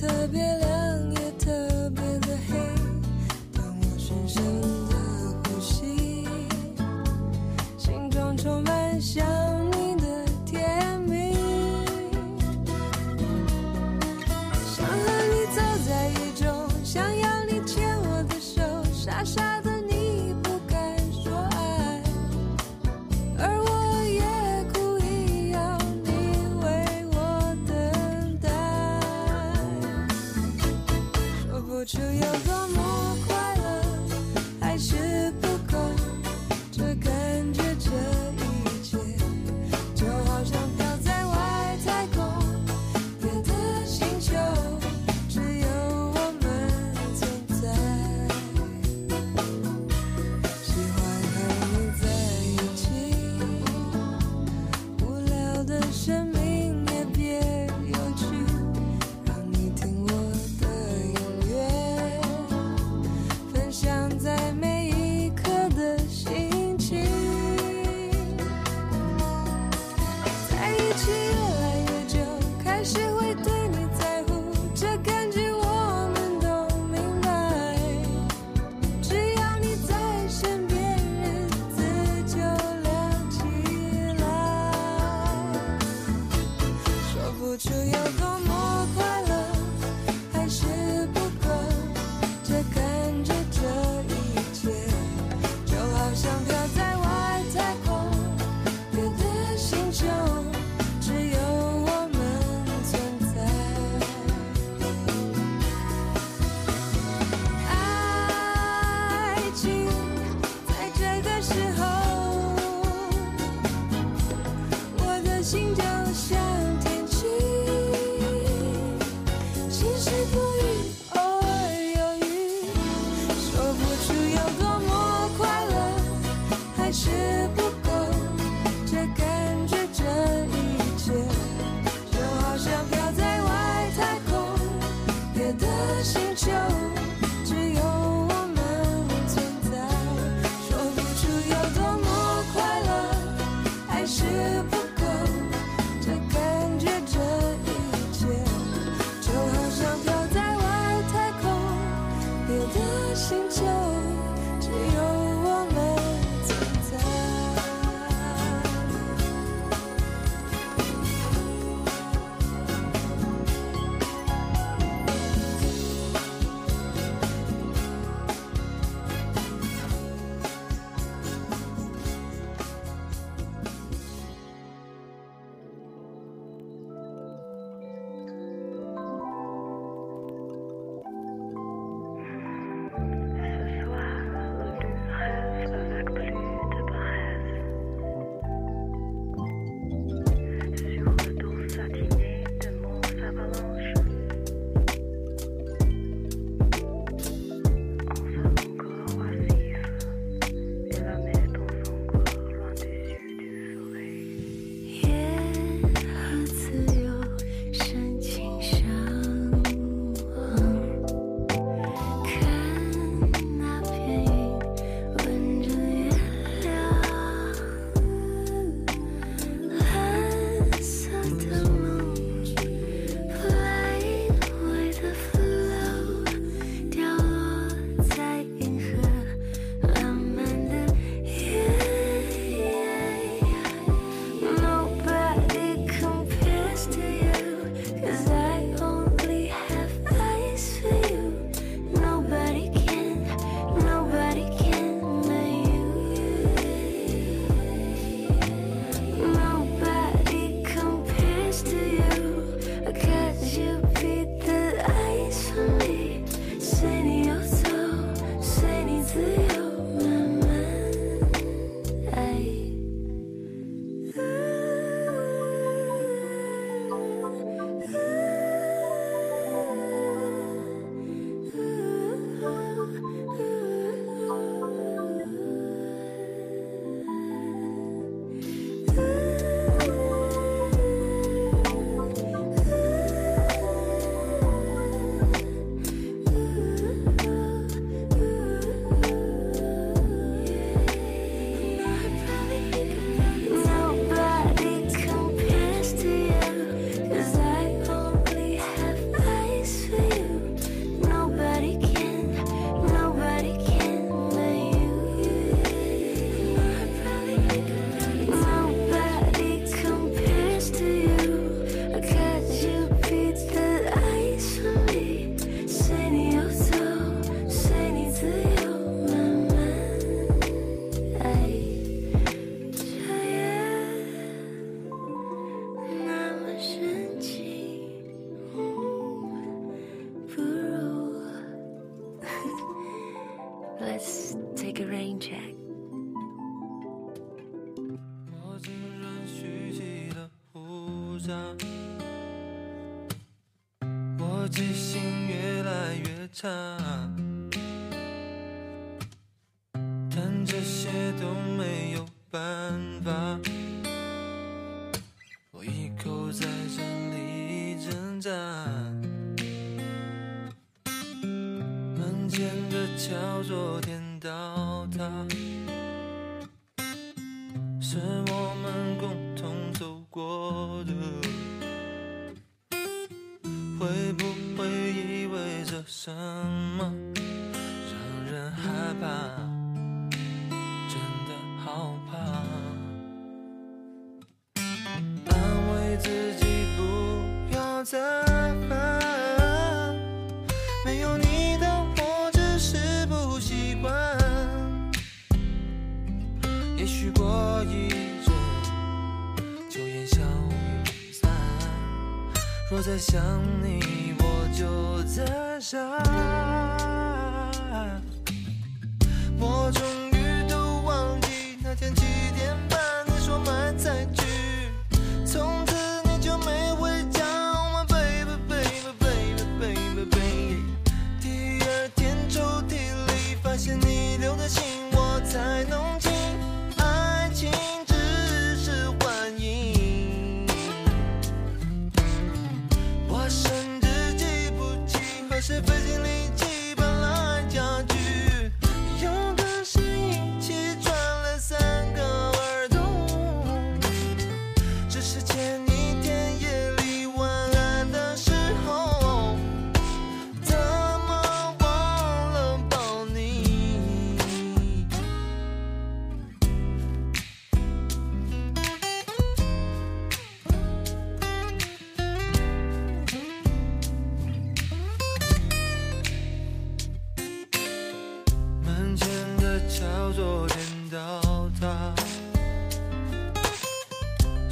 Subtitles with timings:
[0.00, 0.69] 特别亮，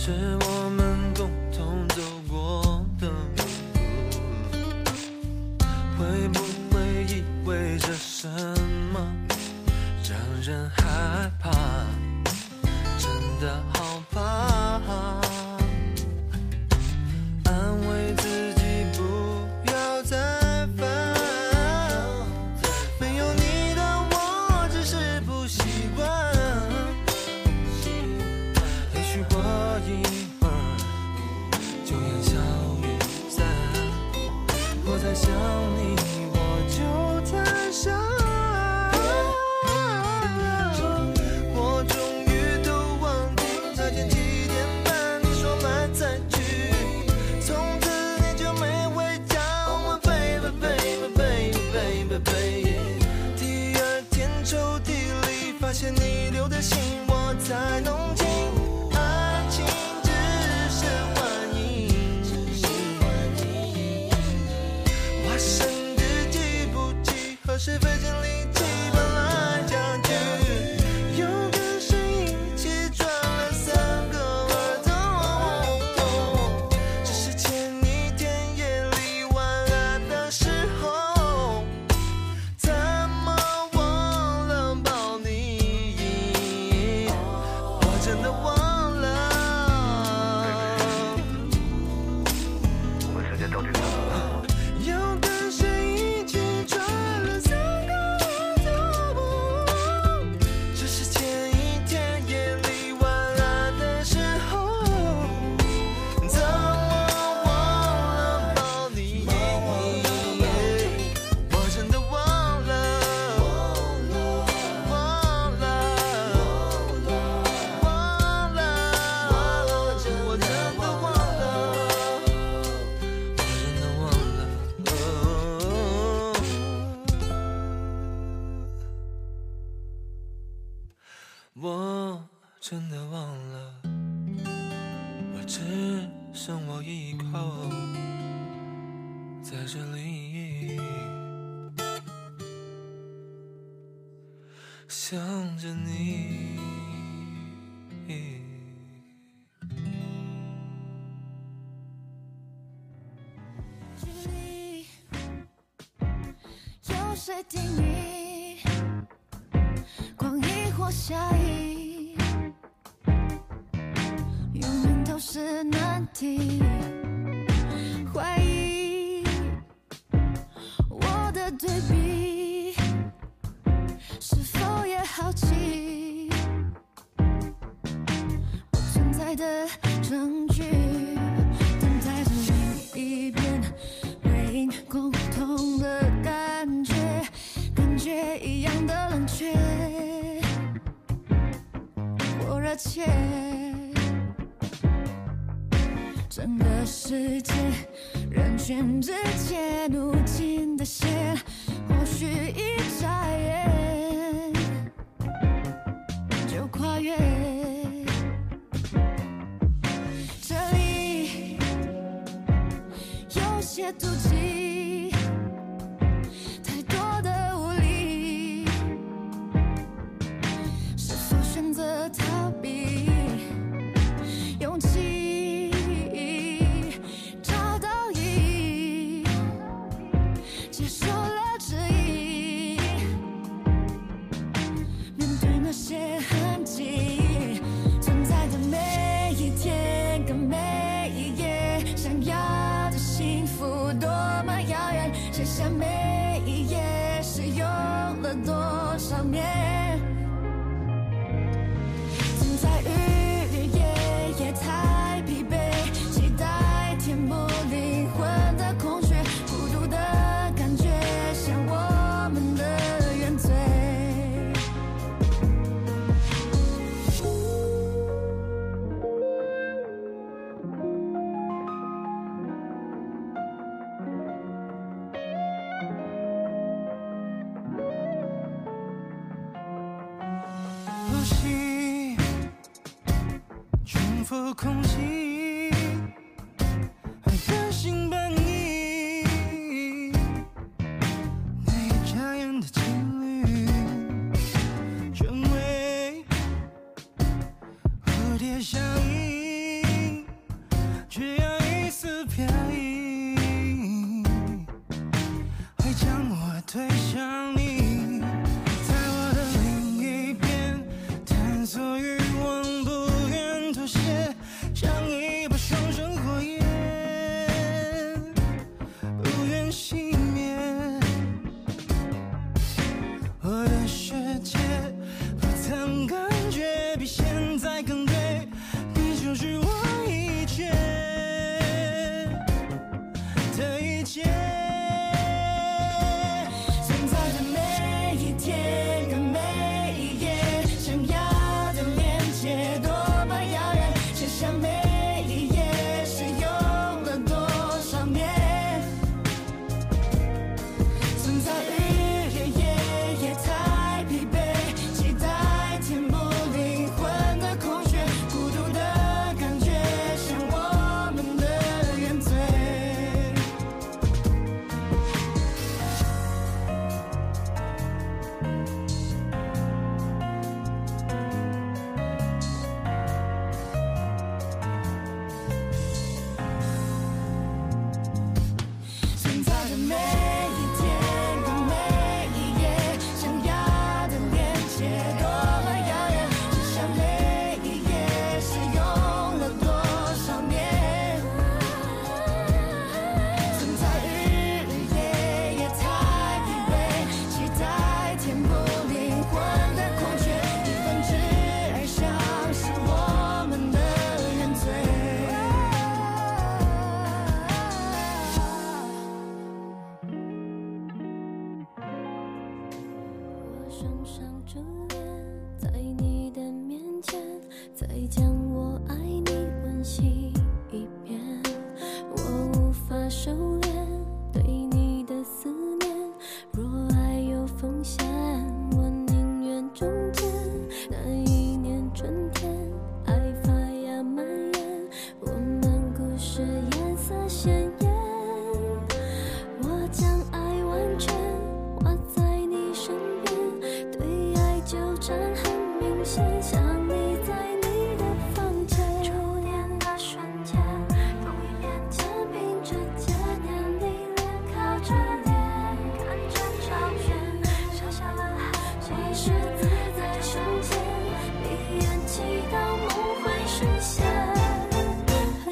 [0.09, 0.48] 是我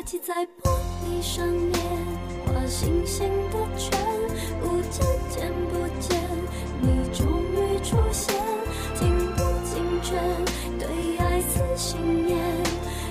[0.06, 0.70] 在玻
[1.04, 1.78] 璃上面
[2.44, 3.90] 画星星的圈，
[4.60, 6.20] 不见见不见，
[6.80, 8.34] 你终于出现，
[8.94, 10.16] 听不进劝，
[10.78, 12.38] 对爱死心眼，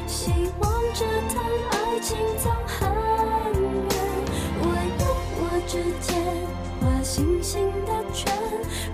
[0.07, 2.89] 希望这趟爱情走很
[3.61, 3.95] 远。
[4.61, 4.63] 我
[4.99, 5.05] 用
[5.37, 6.15] 我指尖
[6.81, 8.33] 画星星的圈，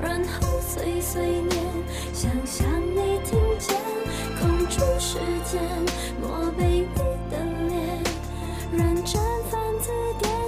[0.02, 1.52] 然后碎碎念，
[2.14, 3.78] 想象你听见，
[4.40, 5.62] 空出时间，
[6.22, 7.61] 默背你的。
[8.72, 10.41] 认真翻字典。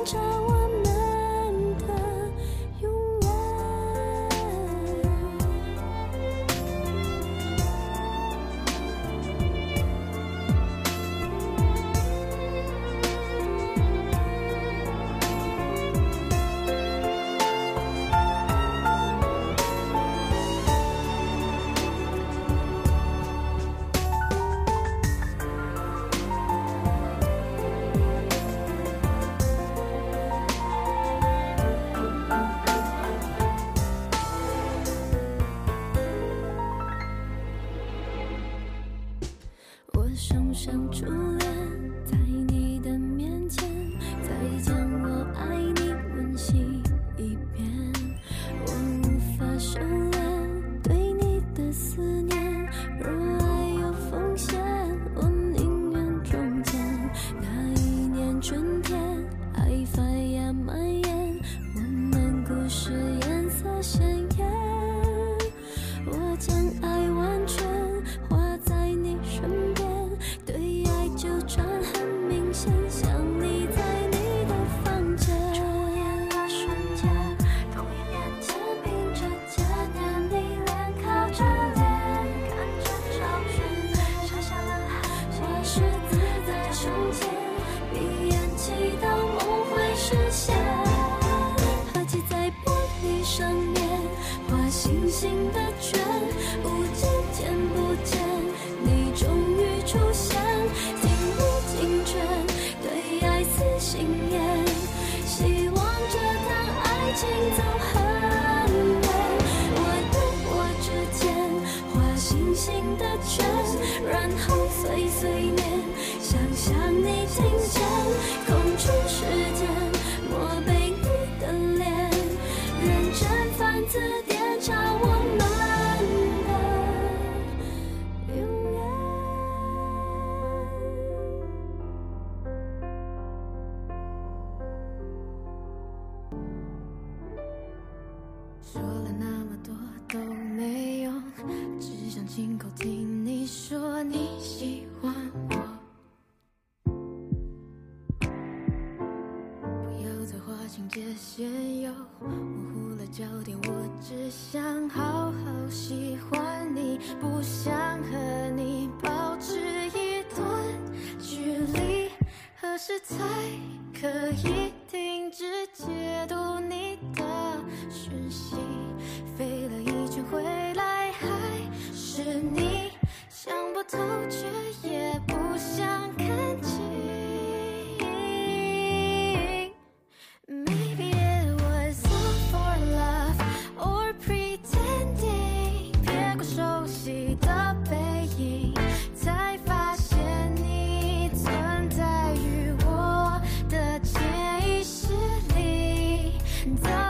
[196.65, 197.02] and so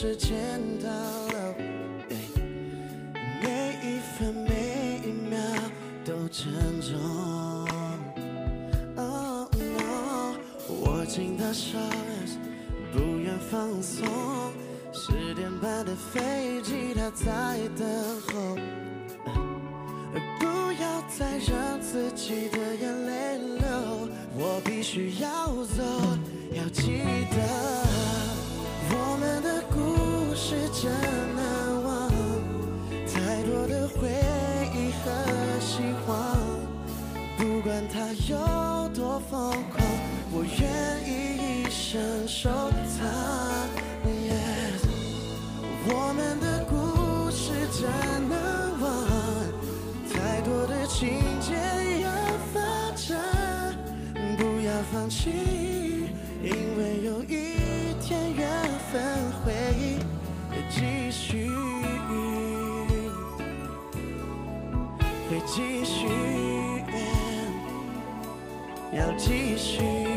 [0.00, 0.32] 时间
[0.82, 0.88] 倒
[1.28, 1.54] 流？
[3.42, 5.38] 每一分每一秒
[6.06, 6.98] 都珍重。
[8.96, 10.36] Oh no，
[10.70, 11.76] 握紧的手，
[12.94, 14.08] 不愿放松。
[14.90, 17.86] 十点半的飞机，它在等
[18.22, 18.56] 候。
[20.38, 20.46] 不
[20.80, 25.84] 要再让自己的眼泪流，我必须要走，
[26.54, 27.79] 要记得
[30.82, 30.90] 真
[31.36, 31.44] 难
[31.84, 32.08] 忘，
[33.06, 34.08] 太多的回
[34.72, 35.12] 忆和
[35.60, 36.16] 希望，
[37.36, 39.84] 不管它有多疯狂，
[40.32, 40.62] 我愿
[41.04, 43.06] 意一生收藏。
[44.06, 44.88] Yes，
[45.84, 47.84] 我们的故事真
[48.30, 48.40] 难
[48.80, 48.88] 忘。
[50.10, 51.52] 太多的情节
[52.00, 52.08] 要
[52.54, 52.58] 发
[52.96, 53.20] 展，
[54.38, 55.30] 不要放弃，
[69.00, 70.09] 要继续。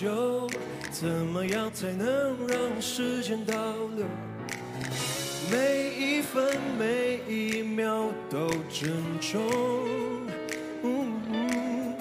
[0.00, 0.48] 就？
[0.90, 3.54] 怎么样才能让时间倒
[3.96, 4.06] 流？
[5.50, 9.42] 每一分每一秒都珍重。
[10.82, 11.94] 嗯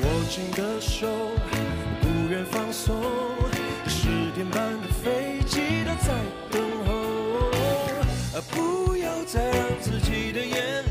[0.00, 1.06] 握紧的手，
[2.00, 2.96] 不愿放松。
[3.86, 6.14] 十点半的飞机，它在
[6.50, 6.90] 等候。
[8.34, 10.83] 啊不要再让自己的眼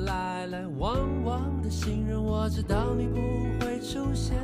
[0.00, 3.16] 来来往往的行人，我知道你不
[3.64, 4.36] 会出现。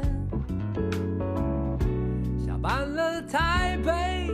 [2.47, 4.29] 下班了台北，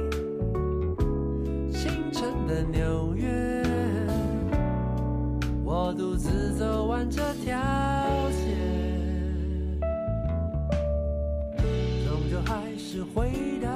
[1.72, 3.62] 清晨的纽约，
[5.64, 7.58] 我独自走完这条
[8.30, 8.56] 街。
[12.06, 13.70] 终究还是回到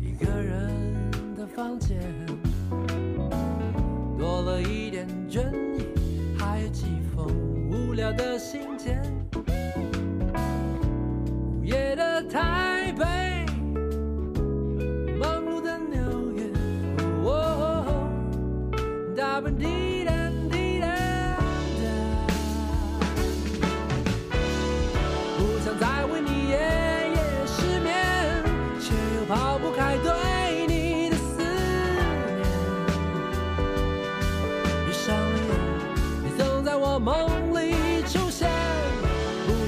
[0.00, 0.70] 一个人
[1.36, 1.98] 的房间，
[4.18, 5.42] 多了一点倦
[5.76, 5.82] 意，
[6.70, 7.26] 几封
[7.70, 9.02] 无聊的信件。
[11.60, 13.04] 午夜的台北，
[15.18, 16.44] 忙碌的纽约，
[17.24, 17.84] 哦，
[19.16, 19.97] 大奔滴答滴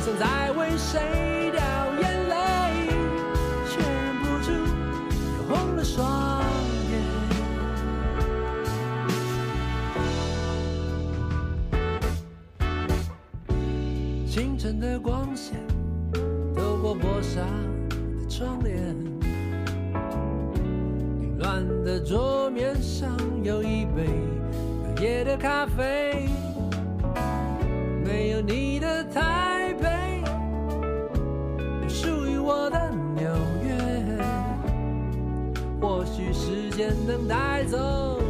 [0.01, 1.61] 不想再为谁掉
[2.01, 2.35] 眼泪，
[3.69, 4.51] 却忍不住
[5.37, 6.41] 又红了双
[6.91, 6.93] 眼。
[14.27, 15.61] 清晨的光线
[16.57, 17.43] 透过薄纱
[17.91, 18.97] 的窗帘，
[21.21, 24.09] 凌乱的桌面上有一杯
[24.97, 26.27] 隔夜的咖啡，
[28.03, 29.50] 没有你的台
[36.33, 38.21] 时间能带走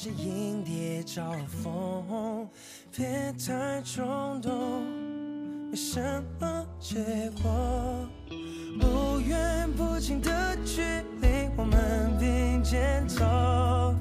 [0.00, 1.22] 放纵，谁阴跌招
[1.62, 2.48] 风？
[2.96, 4.82] 别太冲动，
[5.70, 6.00] 没什
[6.38, 8.08] 么结果。
[8.80, 10.80] 不远不近的距
[11.20, 13.94] 离，我们并肩走。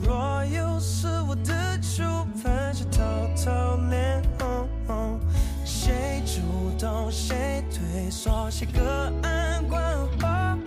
[0.00, 2.02] 若有似无的触
[2.40, 3.02] 碰，是偷
[3.36, 3.50] 偷
[3.90, 5.18] 脸红。
[5.64, 6.40] 谁主
[6.78, 9.82] 动，谁退缩，谁隔岸观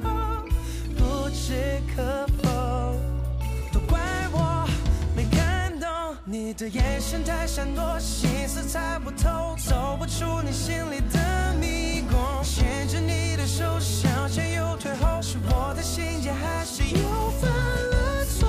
[0.03, 0.43] 火，
[0.97, 2.27] 不置可
[6.45, 12.19] 你的眼神太闪躲，心思猜不透，走不出你心里的迷宫。
[12.43, 18.47] 牵着你的手向前又退后，是我的心结还是又犯了错？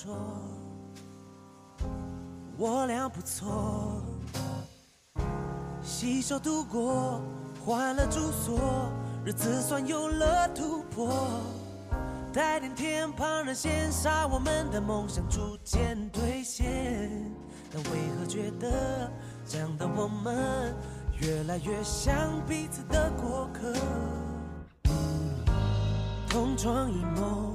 [0.00, 0.14] 说
[2.56, 4.00] 我俩不错，
[5.82, 7.20] 携手度过，
[7.66, 8.60] 换了住所，
[9.24, 11.12] 日子算有了突破。
[12.32, 17.10] 带点甜，旁人羡煞，我们的梦想逐渐兑现。
[17.72, 19.10] 但为何觉得
[19.48, 20.76] 这样的我们
[21.20, 23.74] 越来越像彼此的过客？
[26.28, 27.47] 同床异梦，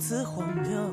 [0.00, 0.90] 此荒谬，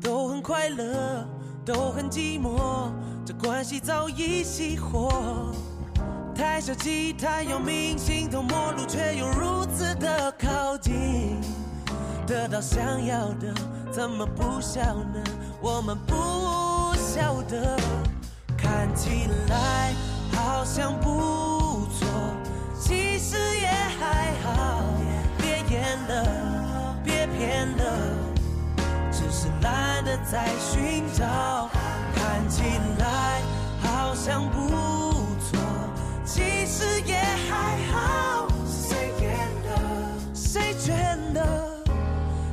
[0.00, 1.26] 都很快乐，
[1.64, 2.92] 都很寂寞，
[3.24, 5.52] 这关系早已熄火。
[6.32, 11.40] 太小气，太有名，形同陌路，却又如此的靠近。
[12.24, 13.52] 得到想要的，
[13.90, 15.24] 怎么不笑呢？
[15.60, 17.76] 我们不晓得，
[18.56, 19.92] 看起来
[20.32, 22.06] 好像不错，
[22.80, 24.84] 其实也还好。
[25.38, 26.55] 别演了，
[27.76, 27.84] 了，
[29.10, 31.68] 只是懒得再寻找。
[32.14, 32.62] 看起
[32.98, 33.42] 来
[33.80, 34.68] 好像不
[35.40, 35.58] 错，
[36.24, 38.48] 其实也还好。
[38.66, 39.80] 谁变了？
[40.34, 41.84] 谁倦了？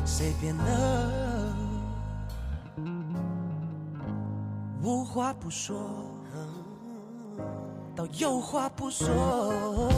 [0.05, 1.53] 谁变了？
[4.81, 5.77] 无话不说，
[7.95, 9.89] 到有话不说。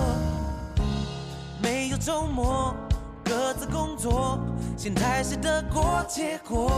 [1.61, 2.75] 没有周末，
[3.25, 4.39] 各自工作，
[4.77, 6.71] 心态是得过且过。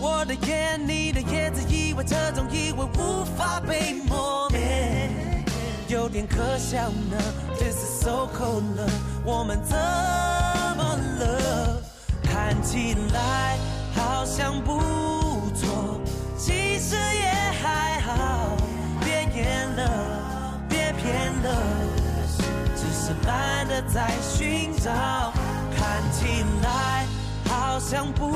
[0.00, 5.08] 我的眼，你的眼，自以为这种以为无法被磨灭，
[5.88, 7.16] 有点可笑呢。
[7.58, 8.88] This is so cold 了，
[9.24, 9.76] 我们怎
[10.76, 11.82] 么了？
[12.24, 13.56] 看起来
[13.94, 14.80] 好像不
[15.54, 16.00] 错，
[16.36, 17.30] 其实也
[17.62, 18.56] 还好。
[19.04, 21.99] 别演了，别骗了。
[23.10, 24.92] 慢慢的在寻找，
[25.76, 27.04] 看起来
[27.48, 28.30] 好像不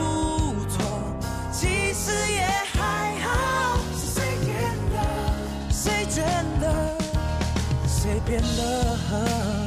[0.69, 0.83] 错，
[1.53, 3.79] 其实也还好。
[3.97, 4.57] 是谁变
[4.93, 4.99] 了？
[5.71, 6.23] 谁倦
[6.61, 6.67] 了？
[7.87, 9.64] 谁变了？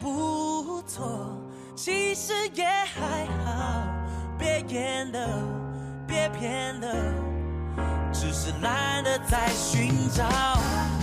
[0.00, 1.36] 不错，
[1.74, 3.82] 其实也还好。
[4.38, 5.28] 别演了，
[6.06, 6.86] 别骗了，
[8.12, 10.24] 只是懒得再寻找。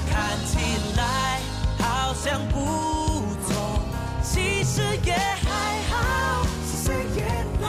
[0.10, 0.58] 看起
[0.98, 1.40] 来
[1.80, 3.80] 好像不错，
[4.22, 6.46] 其实也还好。
[6.66, 7.66] 谁演了？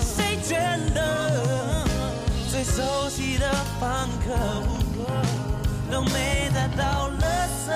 [0.00, 1.86] 谁倦了？
[2.50, 4.34] 最熟悉的房客。
[5.90, 7.70] 都没带到垃圾，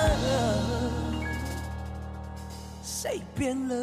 [3.39, 3.77] 变了？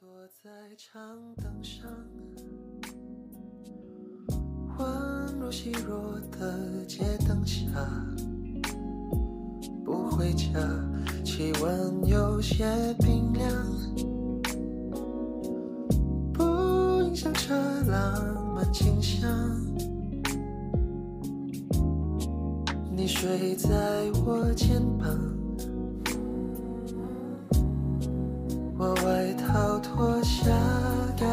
[0.00, 1.90] 坐在长凳上，
[4.76, 7.64] 宛若细弱的街灯下，
[9.84, 10.44] 不回家，
[11.24, 12.64] 气温有些
[13.00, 13.50] 冰凉，
[16.32, 16.42] 不
[17.02, 17.54] 影响车
[17.88, 19.28] 浪漫景象。
[22.94, 23.68] 你睡在
[24.26, 25.08] 我肩膀。
[28.80, 30.44] 我外套脱下
[31.16, 31.26] 盖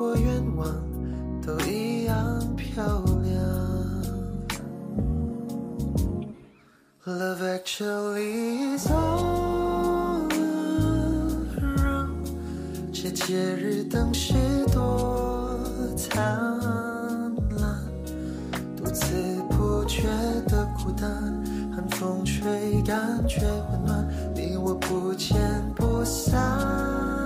[0.00, 0.66] 或愿望
[1.46, 3.36] 都一样漂亮。
[7.04, 10.26] Love actually is all
[11.54, 12.24] around，
[12.90, 14.32] 这节日灯饰
[14.72, 15.60] 多
[15.94, 16.24] 灿
[17.58, 17.84] 烂。
[18.74, 19.14] 独自
[19.50, 20.08] 不觉
[20.48, 21.44] 得孤单，
[21.74, 25.38] 寒风吹，感觉温暖，你我不见
[25.76, 27.19] 不散。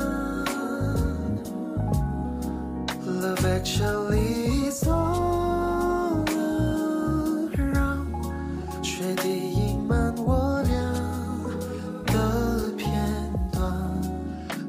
[3.44, 6.24] Love actually is all
[7.58, 8.06] around，
[8.82, 10.72] 雪地盈满我俩
[12.06, 12.88] 的片
[13.52, 14.00] 段，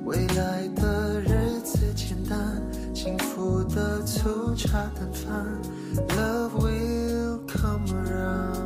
[0.03, 2.61] 未来的日子简单，
[2.93, 5.45] 幸福的粗茶淡饭。
[6.09, 8.64] Love will come around.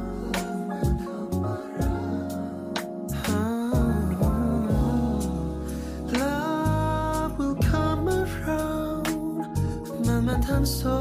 [10.60, 10.92] 探索，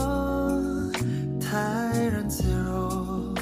[1.40, 3.34] 泰然自若。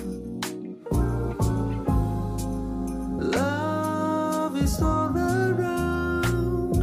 [3.21, 6.83] Love is all around，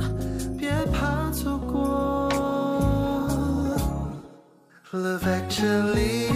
[0.55, 2.29] 别怕错过。
[4.91, 6.32] Love actually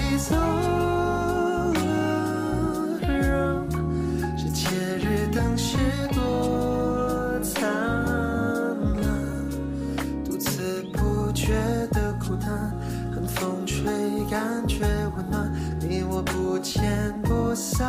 [17.57, 17.87] 见不散。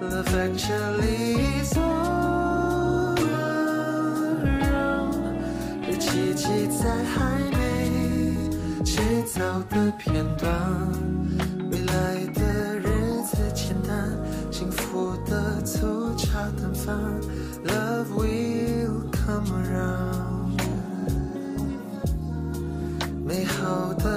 [0.00, 3.14] Love actually is all
[4.40, 5.12] around，
[5.84, 7.14] 是奇迹在还
[7.52, 7.54] 没
[8.82, 8.92] 制
[9.26, 10.48] 造的片段。
[11.70, 11.92] 未来
[12.32, 12.40] 的
[12.78, 14.16] 日子简单，
[14.50, 16.96] 幸福的粗茶淡饭。
[17.66, 20.56] Love will come around，
[23.24, 24.15] 美好的，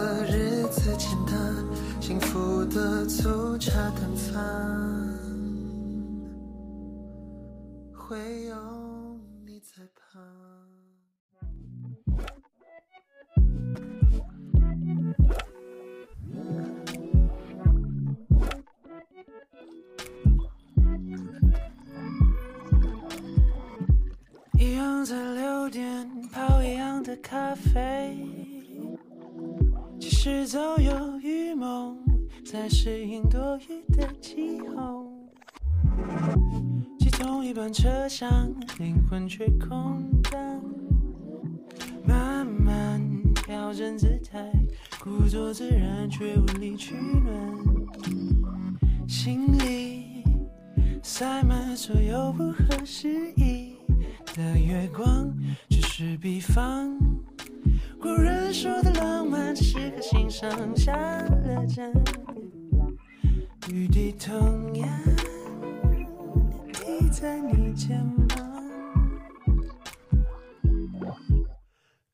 [2.70, 4.38] 的粗茶淡饭。
[7.94, 10.22] 会有你在旁。
[24.60, 28.18] 一样在六点泡一样的咖啡，
[30.00, 31.96] 即使早有预谋，
[32.52, 35.06] 在适应多雨的气候。
[36.98, 40.60] 挤同一班车厢，灵魂却空荡。
[42.04, 43.00] 慢慢
[43.46, 44.52] 调整姿态，
[45.00, 47.36] 故作自然却无力取暖。
[49.08, 50.24] 心里
[51.04, 53.76] 塞满所有不合时宜
[54.36, 55.32] 的月光，
[55.70, 56.98] 只是比方。
[58.02, 61.94] 古人说的浪漫，只是颗心上下了针，
[63.68, 64.88] 雨滴同样
[66.72, 68.38] 滴在你肩膀。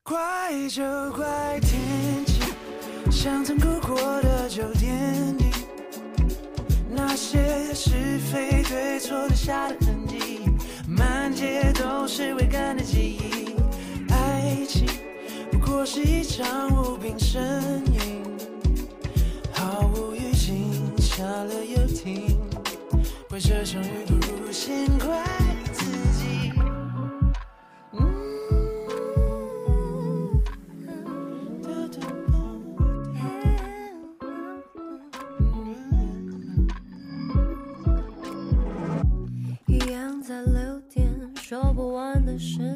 [0.02, 0.82] 怪就
[1.12, 1.80] 怪天
[2.26, 2.40] 气，
[3.08, 5.44] 像曾哭过的酒店里，
[6.90, 10.40] 那些是非对错留下的痕迹，
[10.88, 13.54] 满街都是未干的记忆。
[14.10, 14.86] 爱情
[15.76, 17.38] 过是一场无病呻
[17.92, 18.24] 吟，
[19.52, 22.34] 毫无预警，下了又停，
[23.28, 25.22] 怪这场雨不如先怪
[25.74, 26.50] 自己。
[39.66, 42.74] 一样在六点说不完的是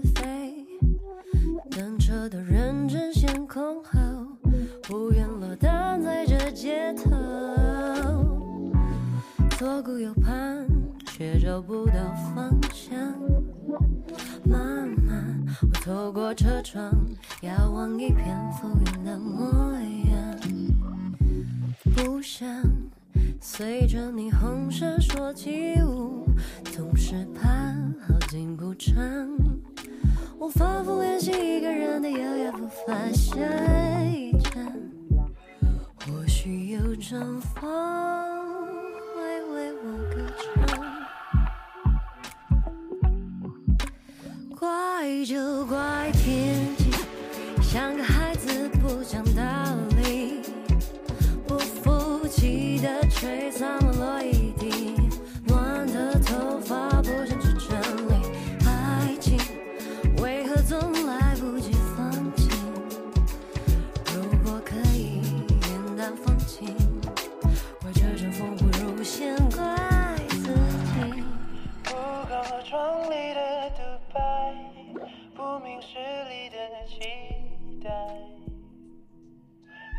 [3.53, 3.99] 空后，
[4.91, 7.11] 无缘落单在这街头，
[9.59, 10.65] 左顾右盼
[11.07, 11.95] 却找不到
[12.33, 12.97] 方向。
[14.45, 16.93] 慢慢，我透过车窗
[17.43, 19.73] 遥望一片浮云的模
[20.13, 20.39] 样，
[21.97, 22.47] 不想。
[23.41, 26.25] 随着霓虹闪烁起舞，
[26.67, 27.49] 总是怕
[28.07, 28.95] 好景不长。
[30.41, 33.39] 我反复练习一个人的优雅步伐，下
[34.07, 34.73] 一站，
[36.03, 37.71] 或许有阵风
[39.15, 39.21] 会
[39.53, 40.49] 为我歌唱。
[44.59, 46.91] 怪就怪天气，
[47.61, 49.43] 像个孩子不讲道
[50.03, 50.41] 理。
[51.47, 54.95] 不服气的吹散了落一地，
[55.49, 57.39] 乱的头发不想
[72.71, 73.83] 窗里的独
[74.15, 74.55] 白，
[75.35, 75.99] 不明事
[76.29, 76.57] 理的
[76.87, 77.01] 期
[77.83, 77.91] 待，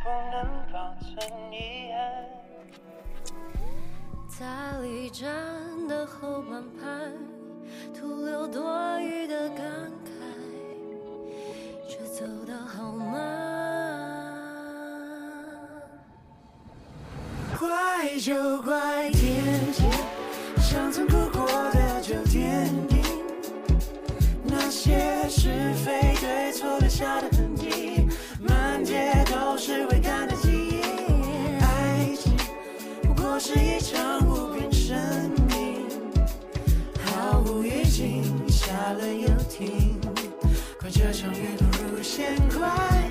[0.02, 1.12] 不能保存
[1.52, 2.00] 遗憾。
[4.30, 5.28] 在离站
[5.90, 7.12] 的后半排，
[7.94, 10.10] 徒留多余的感慨，
[11.90, 13.12] 却走得好慢。
[17.60, 19.84] 怪就怪天气，
[20.58, 21.81] 像曾哭过的
[22.12, 23.02] 旧电影
[24.44, 25.00] 那些
[25.30, 28.06] 是非对错留下的痕迹
[28.42, 30.82] 满街都是未干的记忆。
[31.62, 32.34] 爱情
[33.04, 34.94] 不过是一场无病呻
[35.56, 35.86] 吟
[37.06, 39.98] 毫无预警下了又停
[40.82, 43.11] 怪这场雨不如先怪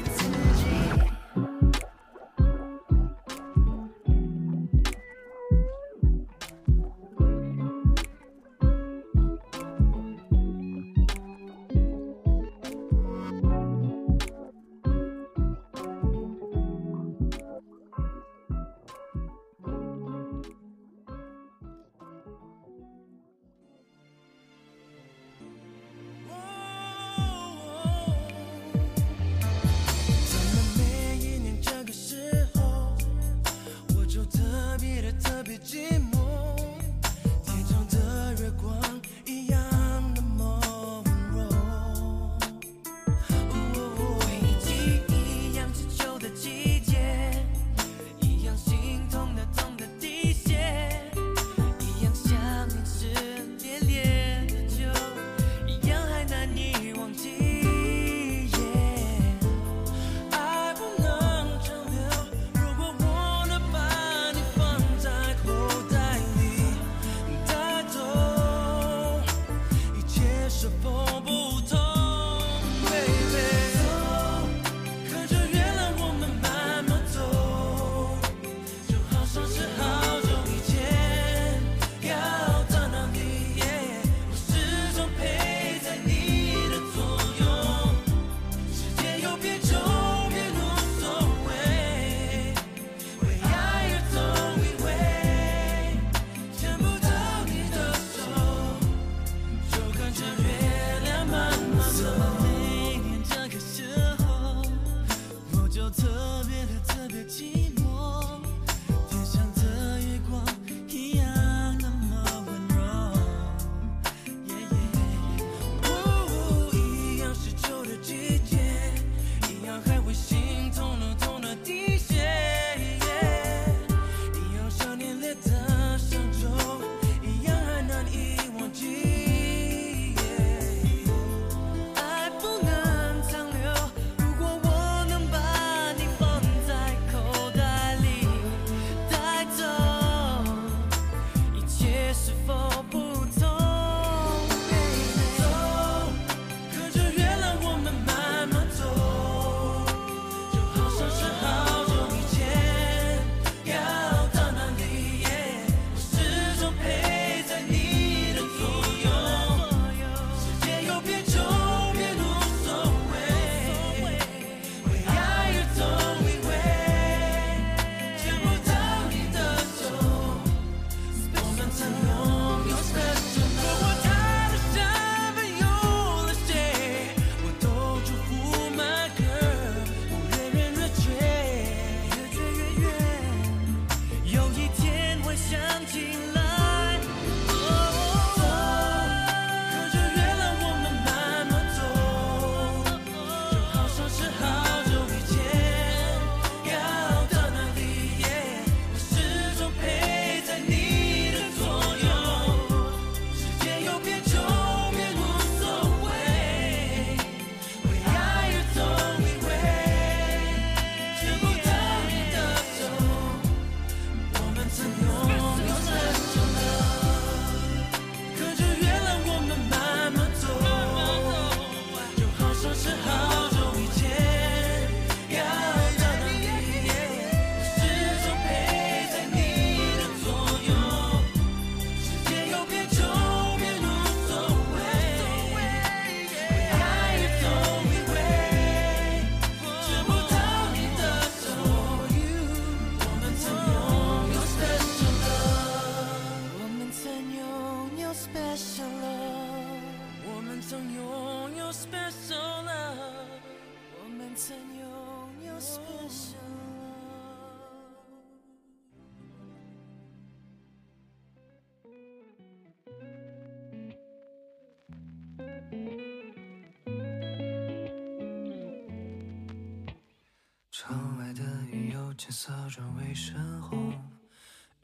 [272.71, 273.91] 转为深红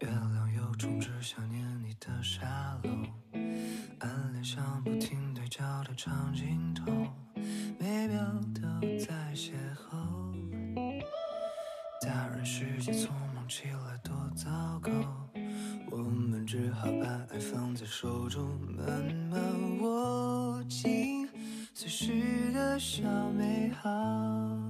[0.01, 2.91] 月亮又重置想念你的沙漏
[4.01, 6.91] 暗恋像不停对焦的长镜头
[7.79, 8.19] 每秒
[8.55, 8.61] 都
[8.99, 11.01] 在邂逅。
[12.01, 14.51] 大人世界匆忙起来多糟
[14.83, 14.91] 糕
[15.89, 21.29] 我们只好把爱放在手中慢慢握紧
[21.73, 24.67] 随时的小美好。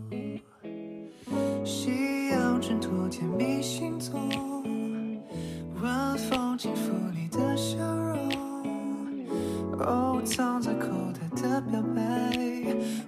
[1.64, 4.28] 夕阳衬托甜蜜行踪，
[5.82, 8.16] 晚风轻抚你的笑容。
[9.78, 12.02] 哦，藏在口袋的表白，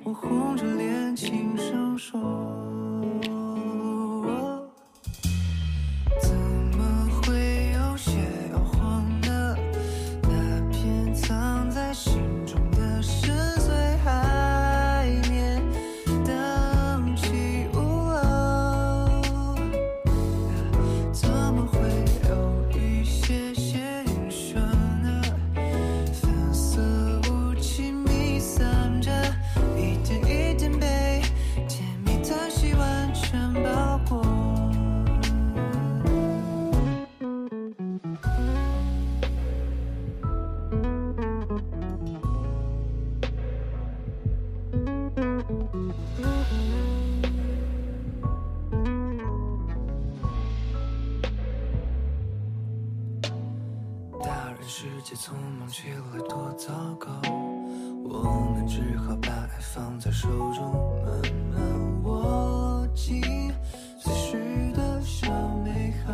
[0.05, 2.21] 我红着脸轻声说。
[56.59, 57.09] 糟糕，
[58.03, 60.73] 我们只好把爱放在手中，
[61.07, 61.15] 慢
[61.53, 63.23] 慢握紧
[63.97, 65.31] 最是的小
[65.65, 66.13] 美好。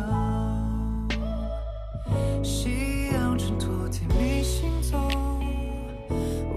[2.43, 5.01] 夕阳衬托甜蜜行踪，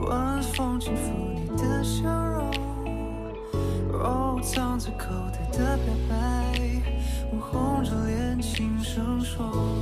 [0.07, 2.51] 晚风轻抚你的笑容。
[3.95, 6.55] 哦，藏在口袋的表白，
[7.33, 9.78] 我红着脸轻声说。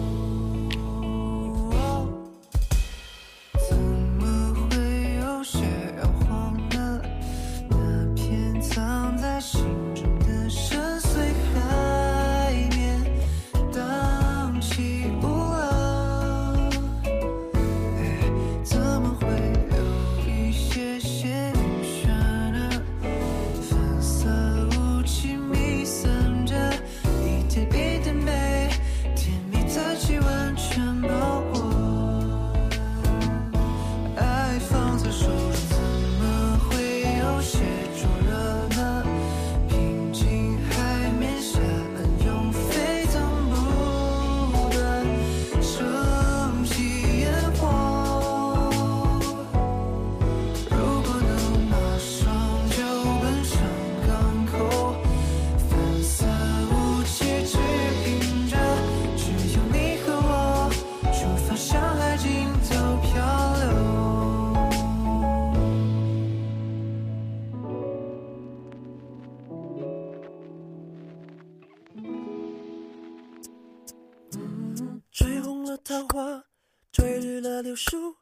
[77.57, 78.17] 吹绿了柳树。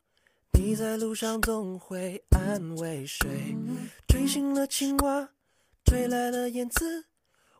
[0.53, 3.57] 你在路上总会安慰谁？
[4.07, 5.28] 吹醒了青蛙，
[5.85, 7.07] 吹来了燕子。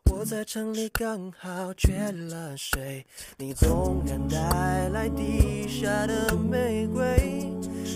[0.09, 3.05] 我在城里刚好缺了水，
[3.37, 7.51] 你纵然带来地下的玫瑰，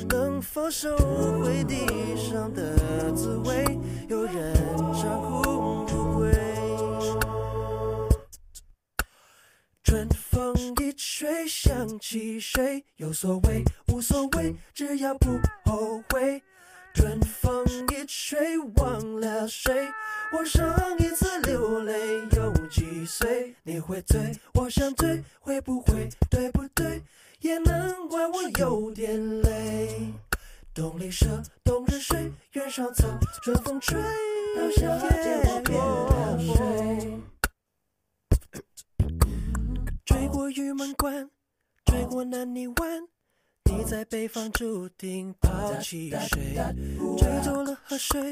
[0.10, 0.98] 能否收
[1.40, 1.78] 回地
[2.18, 3.64] 上的滋味？
[4.10, 4.54] 有人
[4.94, 5.86] 长哭
[10.40, 12.82] 风一吹，想起谁？
[12.96, 16.42] 有所谓，无所谓，只要不后悔。
[16.94, 19.90] 春风一吹，忘了谁？
[20.32, 20.66] 我上
[20.98, 21.94] 一次流泪
[22.38, 23.54] 有几岁？
[23.64, 27.02] 你会醉，我想醉，会不会对不对？
[27.42, 30.14] 也难怪我有点累。
[30.74, 33.10] 冬里蛇，冬日睡，原上草，
[33.44, 34.02] 春风吹，
[34.56, 37.20] 到夏天我变了谁？
[40.40, 41.30] 过玉门关，
[41.84, 43.02] 追过南泥湾，
[43.70, 46.56] 你在北方注定抛弃谁？
[47.18, 48.32] 追走了河水，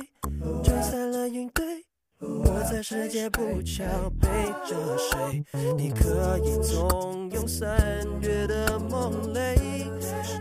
[0.64, 1.84] 吹散了云堆。
[2.22, 3.84] 我在世界不巧
[4.22, 4.30] 背
[4.66, 5.44] 着谁？
[5.76, 7.78] 你可以纵容三
[8.22, 9.58] 月的梦泪，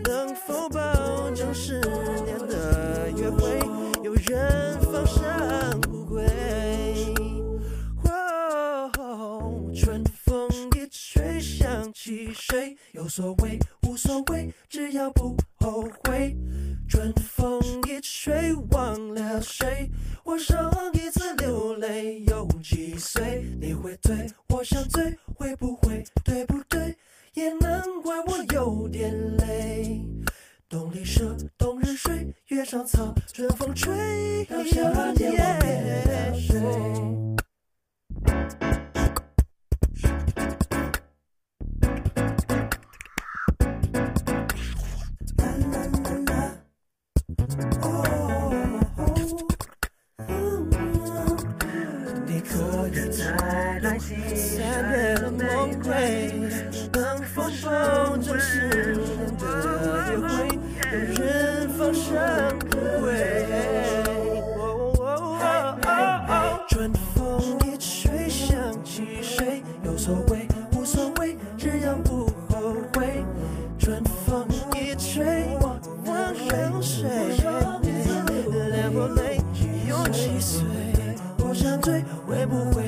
[0.05, 0.79] 能否保
[1.31, 1.81] 证十
[2.23, 3.59] 年的约会
[4.03, 4.79] 有人
[11.99, 12.77] 起谁？
[12.91, 16.37] 有所谓，无所谓，只要不后悔。
[16.87, 19.89] 春风一吹，忘了谁？
[20.23, 23.43] 我上一次流泪有几岁？
[23.59, 26.95] 你会醉，我想醉，会不会对不对？
[27.33, 29.99] 也难怪我有点累。
[30.69, 36.61] 冬里蛇，冬日睡，月上草，春风吹，到夏天我变了谁？
[53.99, 56.31] 紫色的玫瑰
[56.93, 59.43] 能否保证十年的
[60.11, 60.27] 约会
[60.91, 62.05] 有人放生
[62.75, 63.09] 乌龟
[66.69, 73.25] 春风一吹想起谁有所谓无所谓只要不后悔
[73.79, 74.45] 春风
[74.75, 76.79] 一吹我不能
[77.81, 79.31] 你的
[80.93, 82.86] 夜不想醉会不会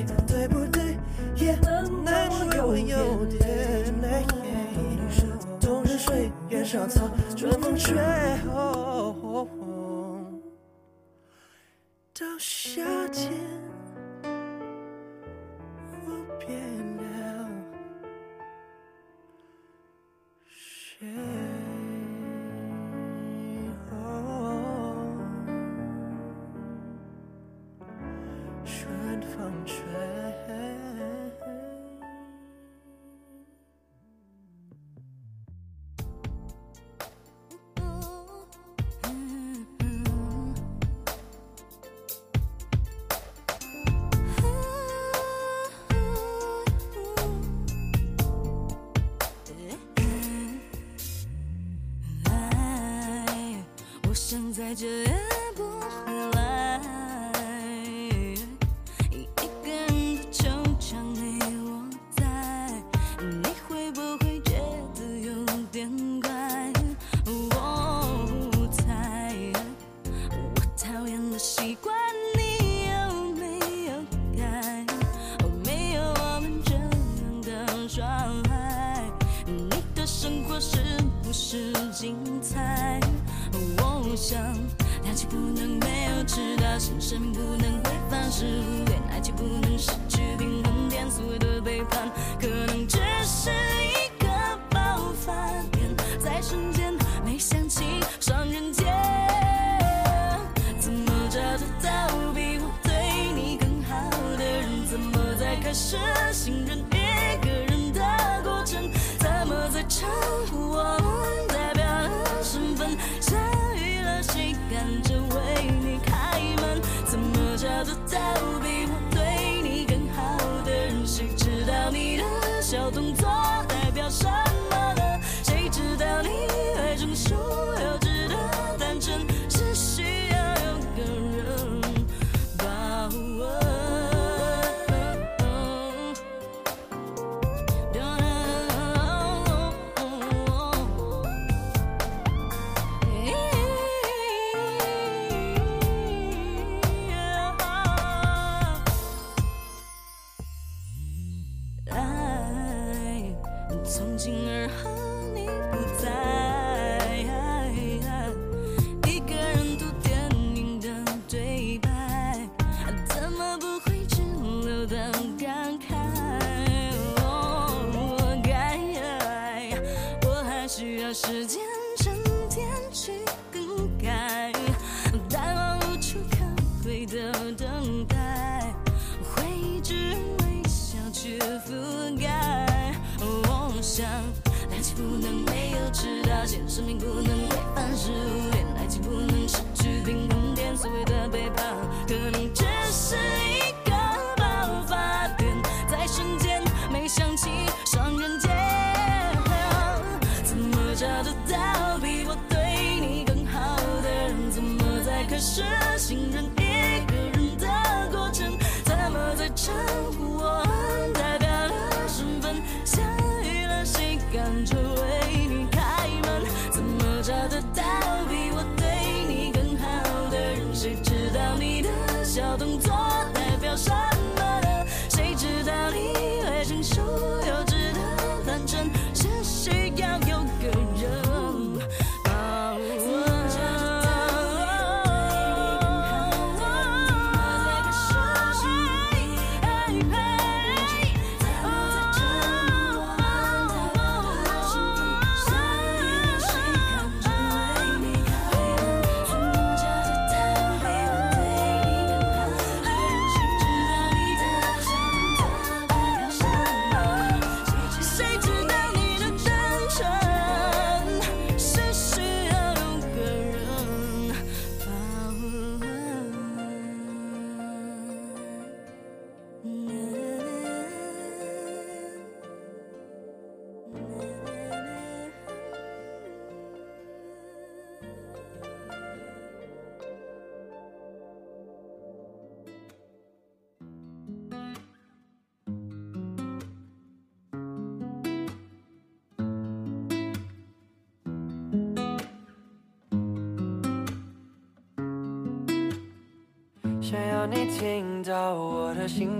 [6.70, 7.96] 潮潮，春风吹。
[12.14, 13.32] 到夏天，
[16.06, 16.48] 我变
[16.98, 17.02] 了
[20.46, 21.06] 雪。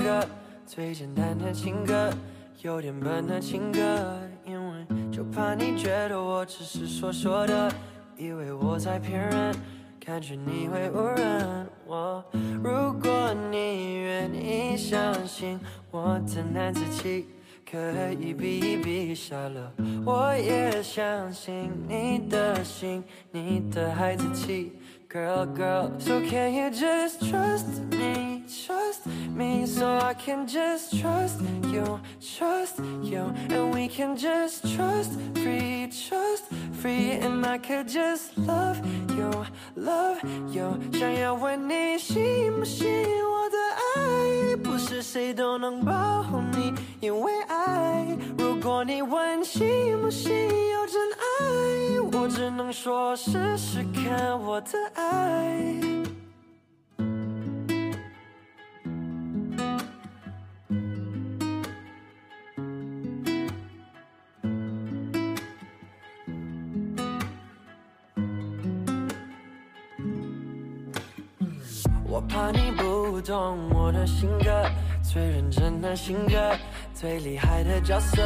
[0.02, 0.26] 歌，
[0.66, 2.10] 最简单的情歌，
[2.62, 3.80] 有点笨的情歌，
[4.44, 7.72] 因为就怕你觉得我只是说说的，
[8.16, 9.54] 以为我在骗人，
[10.04, 12.24] 感觉你会误认我。
[12.62, 17.26] 如果你愿意相信我的男子气。
[17.70, 17.78] 可
[18.20, 19.72] 以比一比下了，
[20.04, 24.72] 我也相信你的心，你的孩子气
[25.08, 25.88] ，Girl Girl。
[26.00, 28.42] So can you just trust me,
[29.00, 35.12] trust me, so I can just trust you, trust you, and we can just trust
[35.34, 38.78] free, trust free, and I could just love
[39.16, 39.30] you,
[39.76, 40.18] love
[40.52, 40.78] you。
[40.92, 43.56] 想要问你信不信我的
[43.96, 48.06] 爱，不是谁都能保护你，因为爱。
[48.38, 55.99] 如果你问信不信有真爱，我只能说试试看我的爱。
[73.10, 74.64] 不懂我的性格，
[75.02, 76.56] 最认真的性格，
[76.94, 78.22] 最厉害的角色。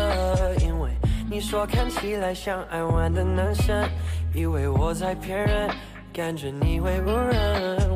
[0.61, 0.91] 因为
[1.30, 3.89] 你说看起来像爱玩的男生，
[4.35, 5.70] 以为我在骗人，
[6.12, 7.93] 感觉你会误认。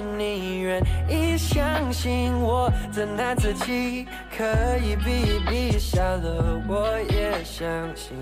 [0.00, 4.44] 你愿意相信我的男子气，可
[4.78, 8.16] 以比一比下了，我也相信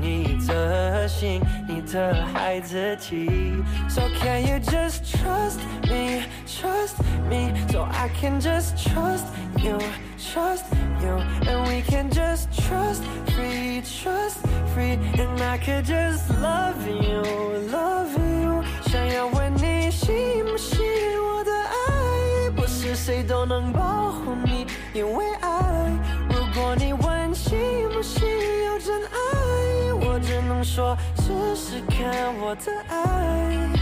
[0.00, 3.54] 你的心，你的孩子气。
[3.88, 6.96] So can you just trust me, trust
[7.28, 9.24] me, so I can just trust
[9.56, 9.78] you,
[10.18, 10.64] trust
[11.00, 13.02] you, and we can just trust
[13.34, 14.38] free, trust
[14.74, 17.22] free, and I could just love you,
[17.70, 18.10] love
[18.42, 18.64] you。
[18.86, 20.81] 想要问你信不信，
[23.04, 25.50] 谁都能保护你，因为爱。
[26.28, 28.24] 如果你问信不信
[28.64, 33.81] 有真爱，我只能说试试看我的爱。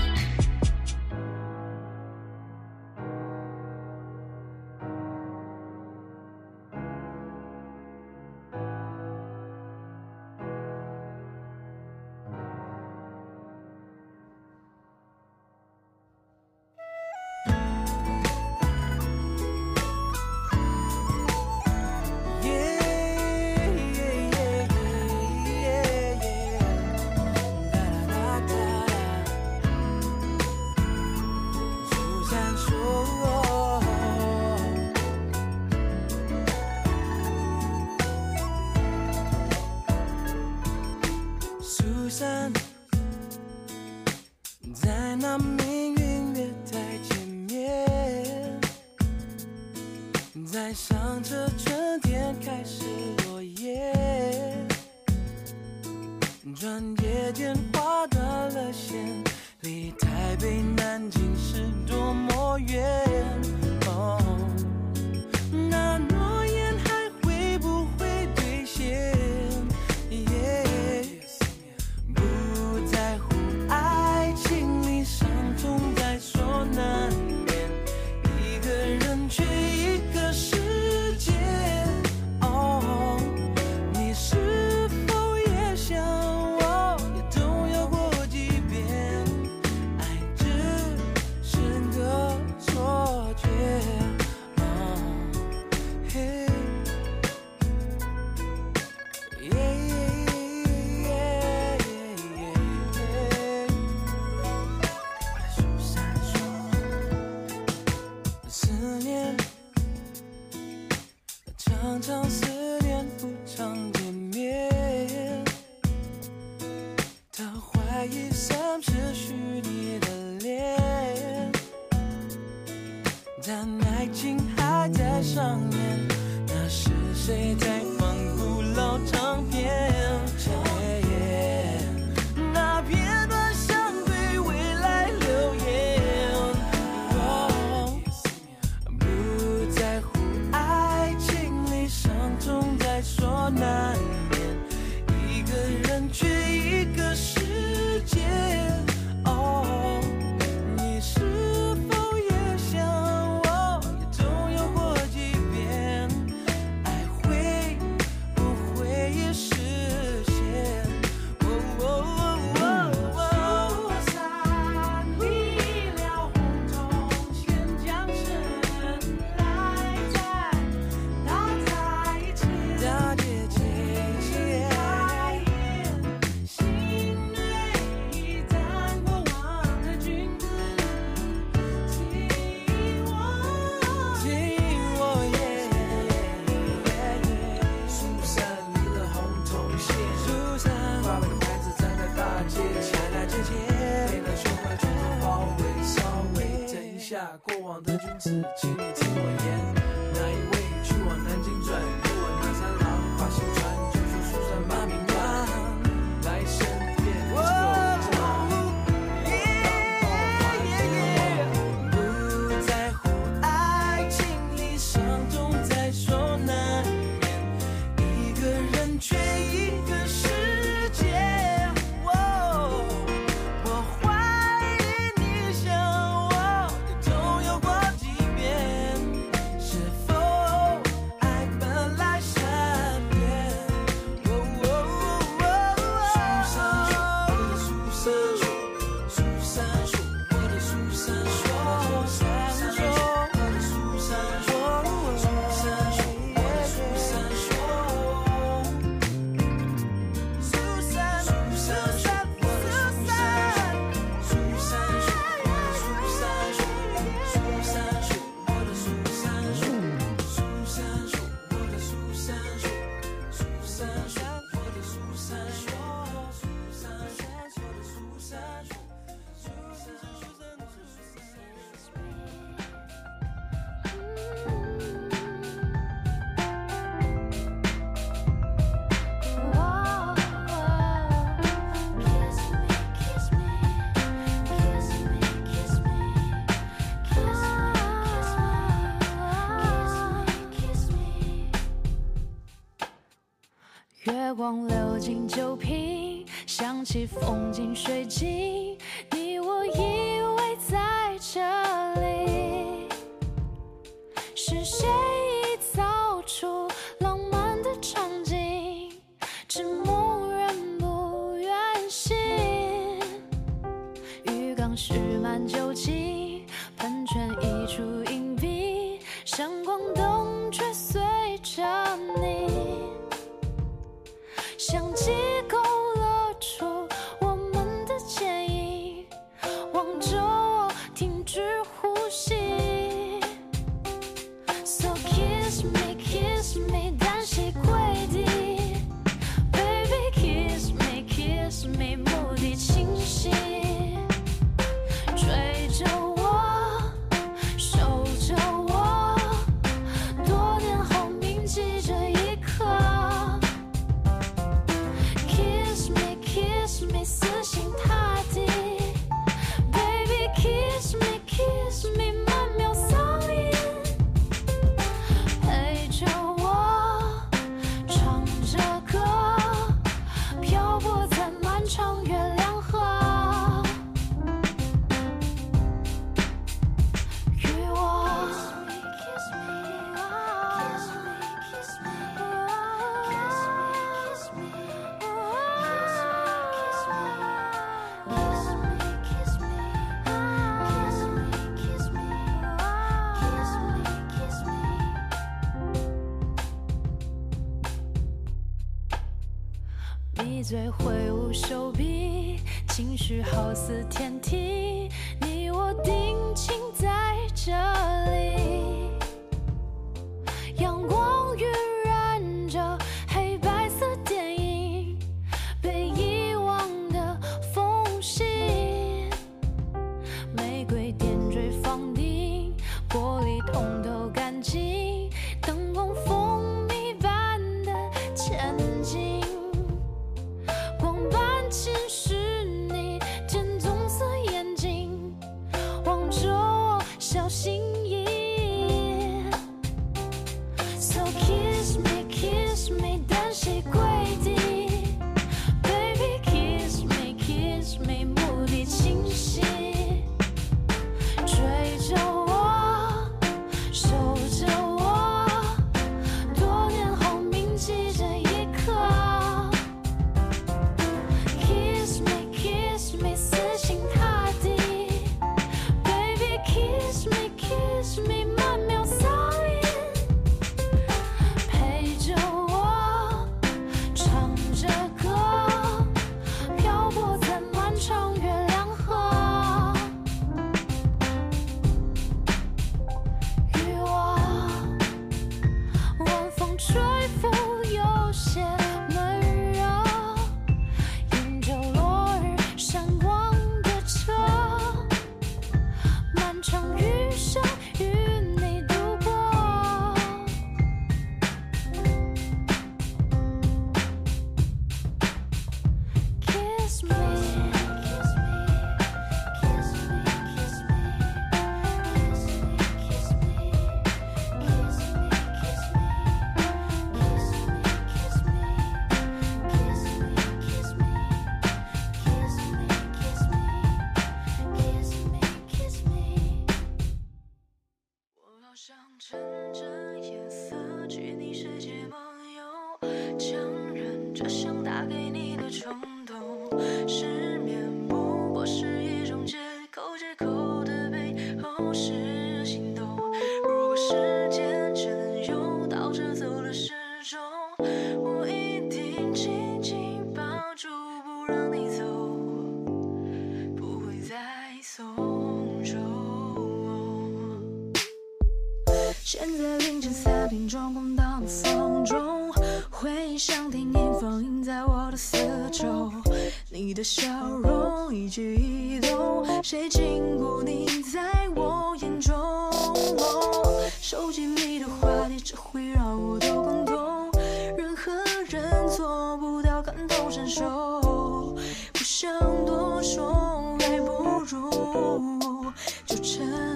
[566.81, 567.03] 的笑
[567.43, 573.71] 容一举一动，谁经过你在我眼中、哦？
[573.83, 577.11] 手机里的话题只会让我头更痛，
[577.55, 577.93] 任何
[578.31, 581.37] 人做不到感同身受，
[581.75, 585.53] 不想多说，还不如
[585.85, 586.50] 就趁。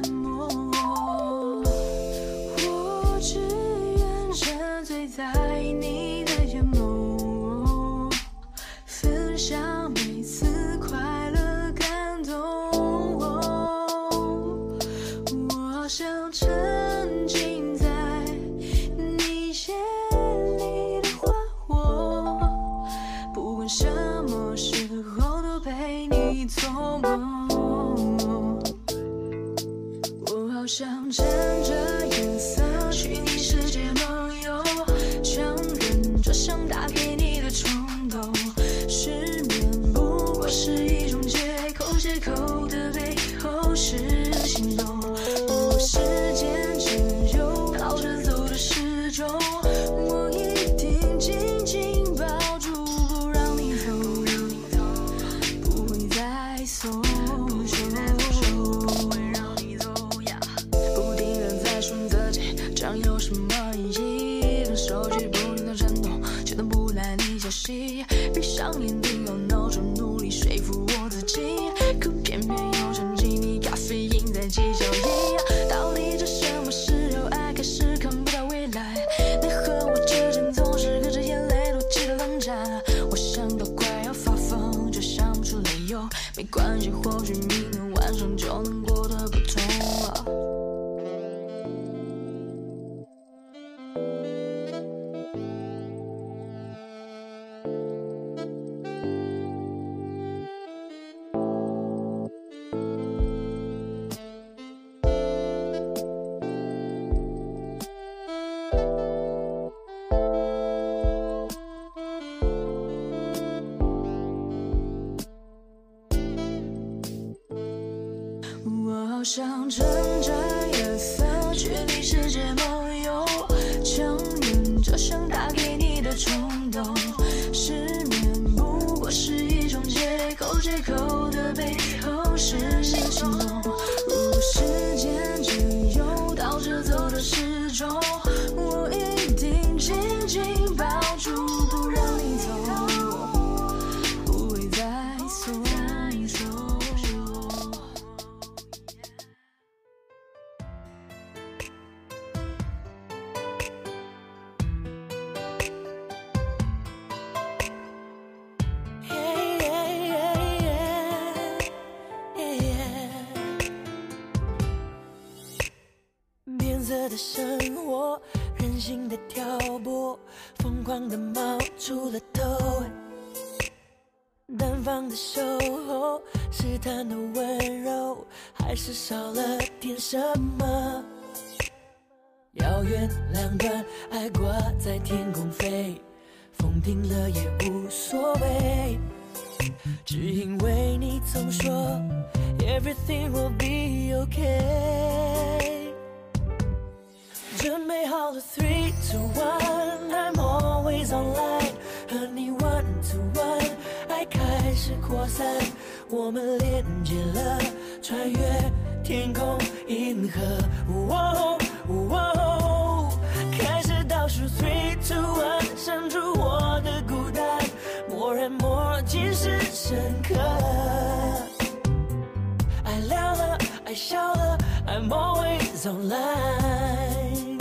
[224.86, 227.58] I'm always online。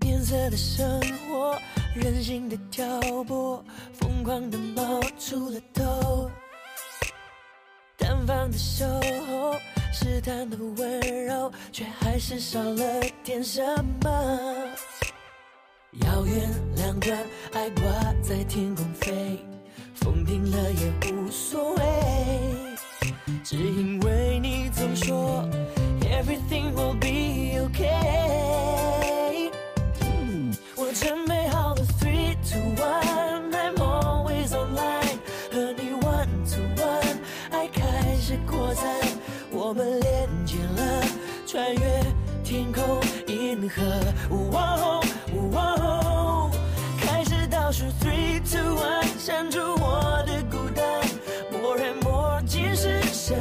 [0.00, 1.58] 变色的生活，
[1.94, 6.30] 任性的挑拨，疯狂的冒出了头。
[7.96, 8.84] 单方的守
[9.28, 9.56] 候，
[9.92, 13.62] 试探的温柔，却还是少了点什
[14.02, 14.10] 么。
[16.02, 17.16] 遥远两端，
[17.52, 17.82] 爱挂
[18.22, 19.38] 在天空飞，
[19.94, 21.75] 风停了也无所谓。
[23.48, 25.48] 只因为你总说
[26.00, 29.52] everything will be okay。
[30.74, 35.20] 我准备好了，three to one，I'm always online，
[35.52, 37.18] 和你 one to one，
[37.52, 38.92] 爱开始扩散，
[39.52, 41.04] 我们连接了，
[41.46, 42.02] 穿越
[42.42, 43.80] 天空银河。
[46.98, 49.75] 开始倒数 three to one，删除
[53.26, 53.34] 是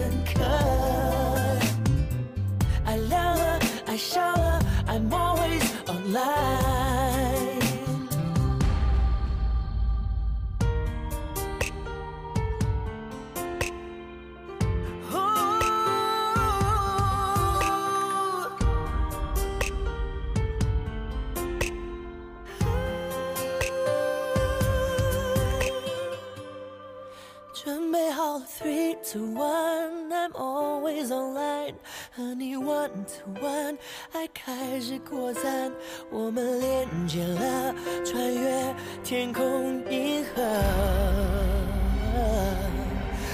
[29.20, 31.76] one，I'm always online，
[32.16, 33.78] 和你 one to one，
[34.14, 35.72] 爱开始扩散，
[36.10, 37.74] 我们连接了，
[38.06, 40.42] 穿越天空银河。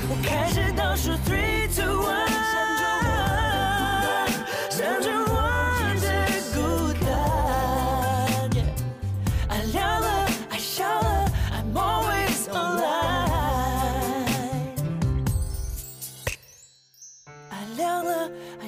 [0.09, 2.27] 我开始倒数 three two one，
[4.69, 5.30] 闪着我的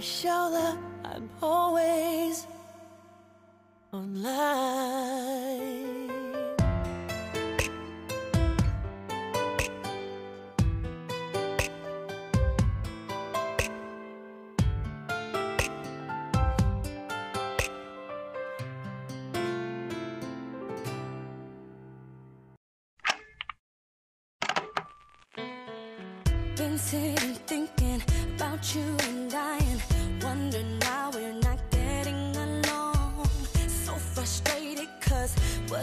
[0.04, 2.44] 了，爱笑了，I'm always
[3.92, 5.83] online。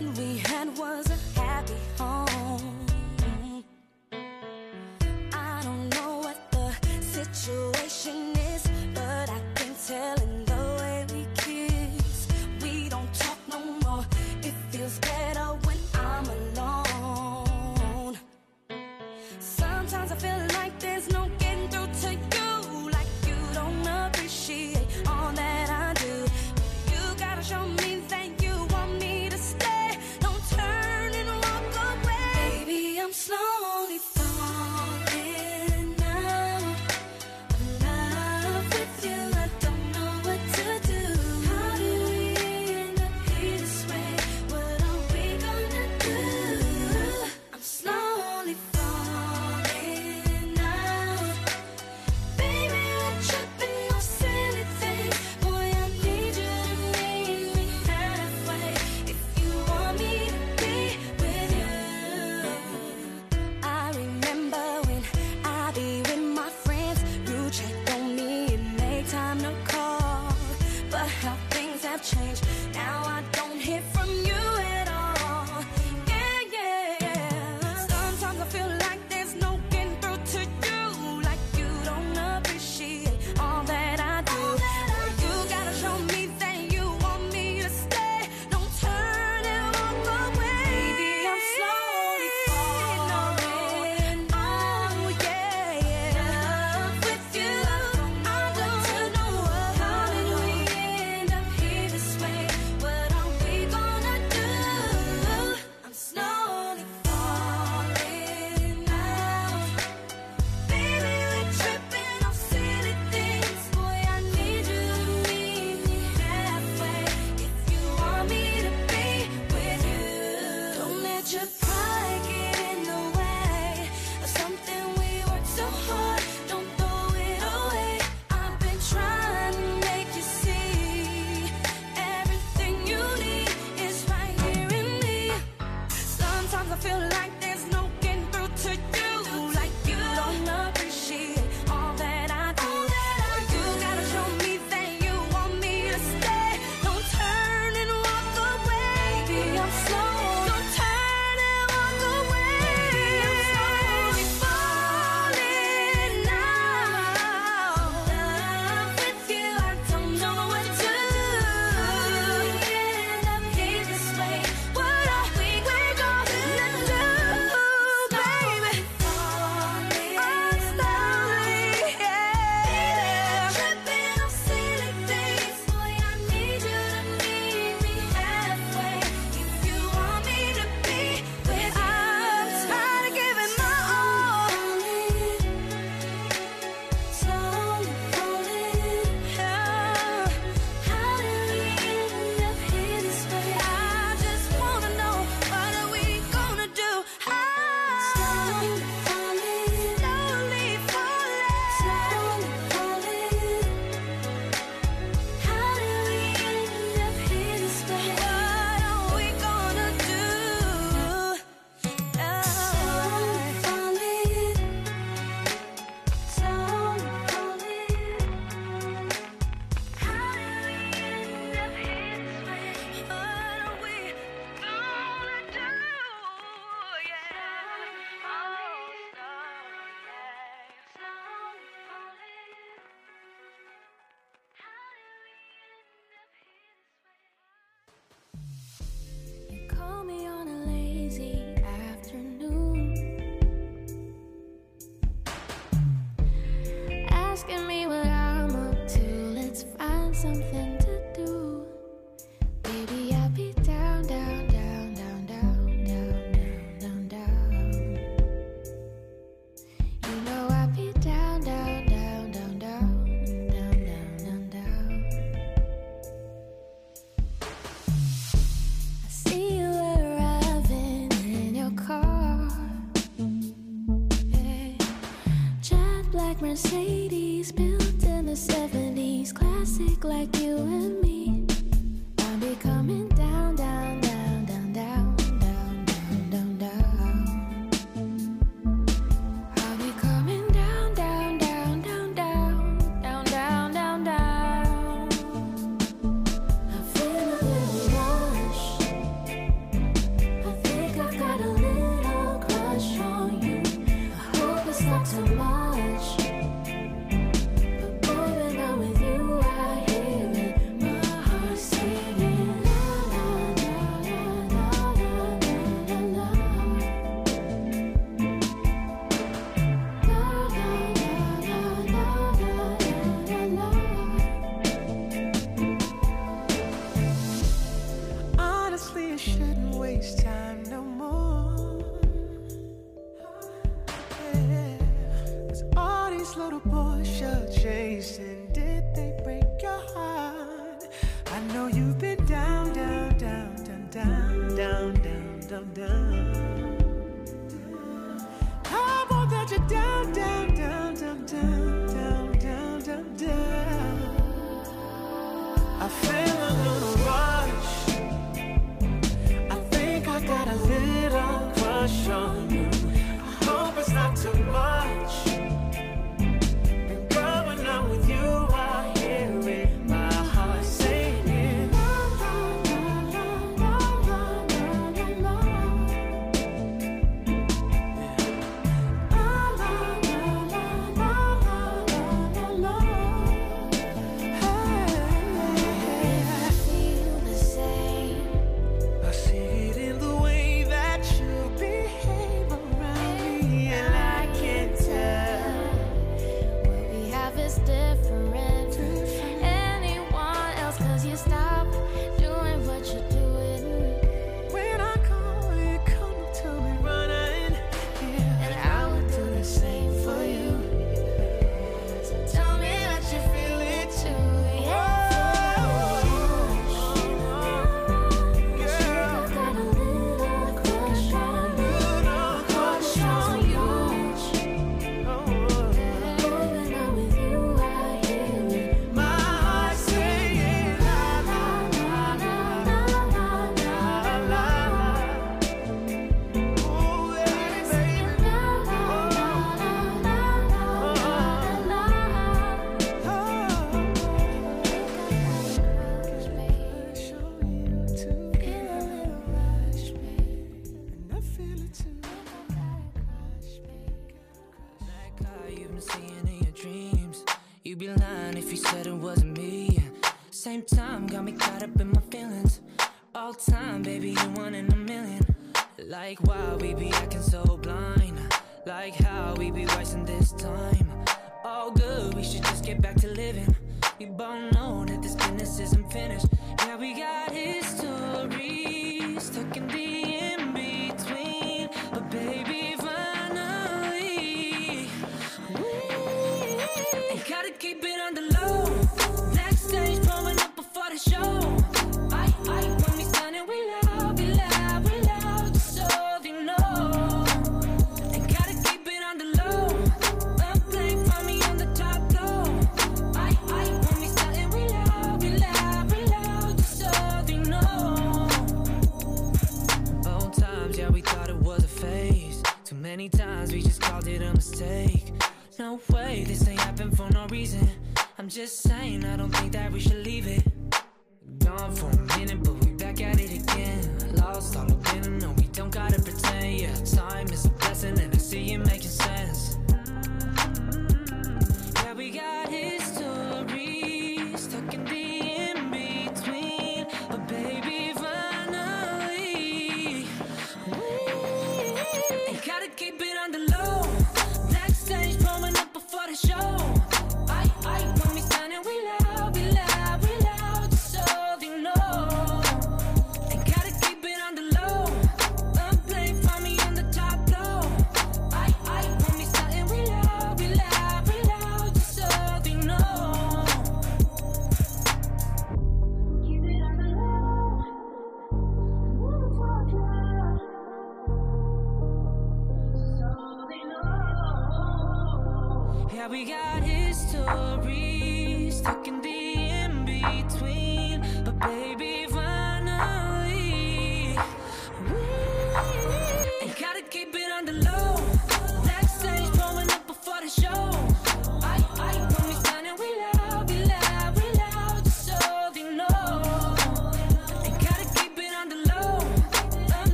[0.00, 1.09] What we had was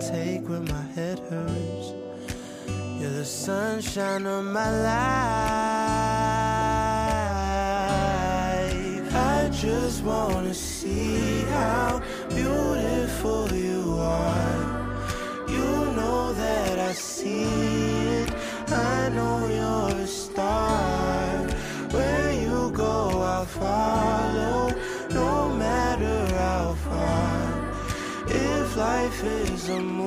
[0.00, 1.92] take when my head hurts.
[3.00, 4.98] You're the sunshine of my life.
[9.14, 13.67] I just wanna see how beautiful you
[29.68, 29.97] some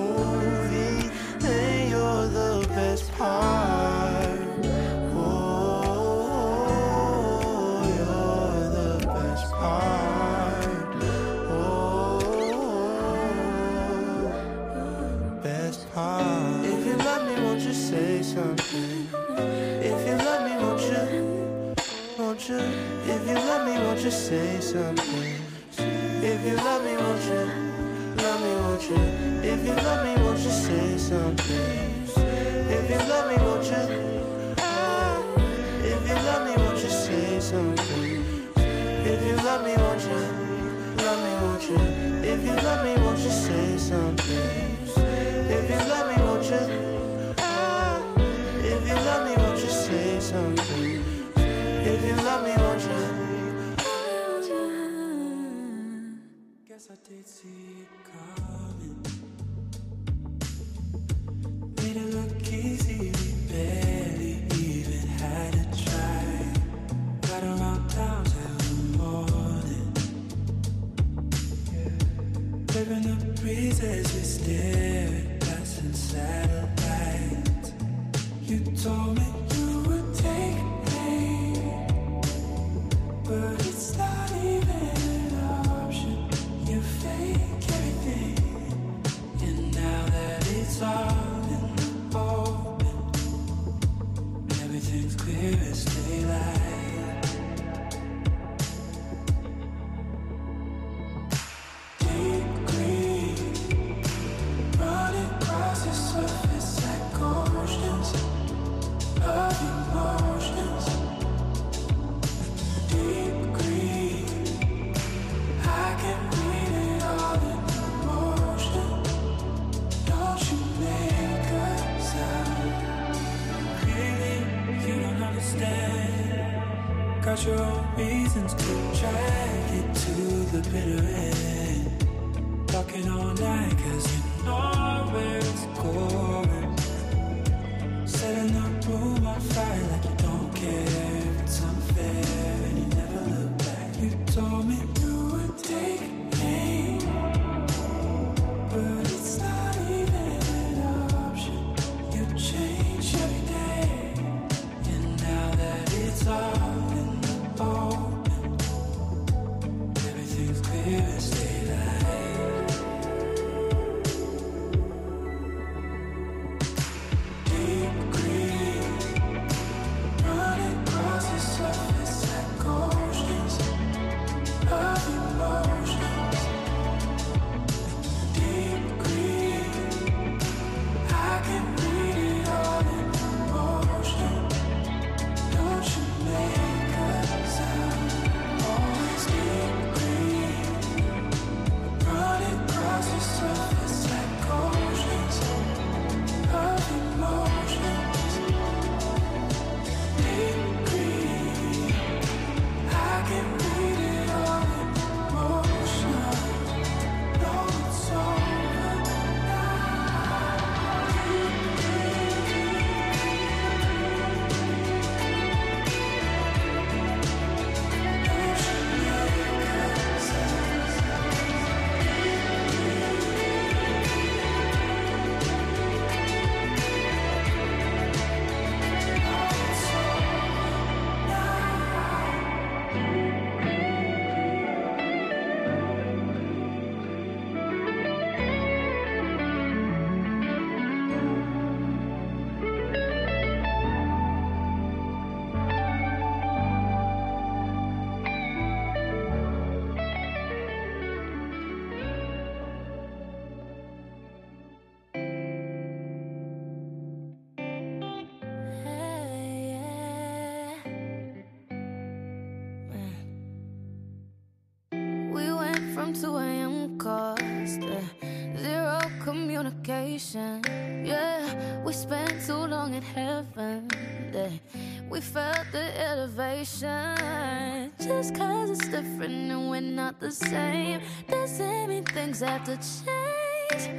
[280.31, 281.01] the same.
[281.27, 283.89] Doesn't things have to change.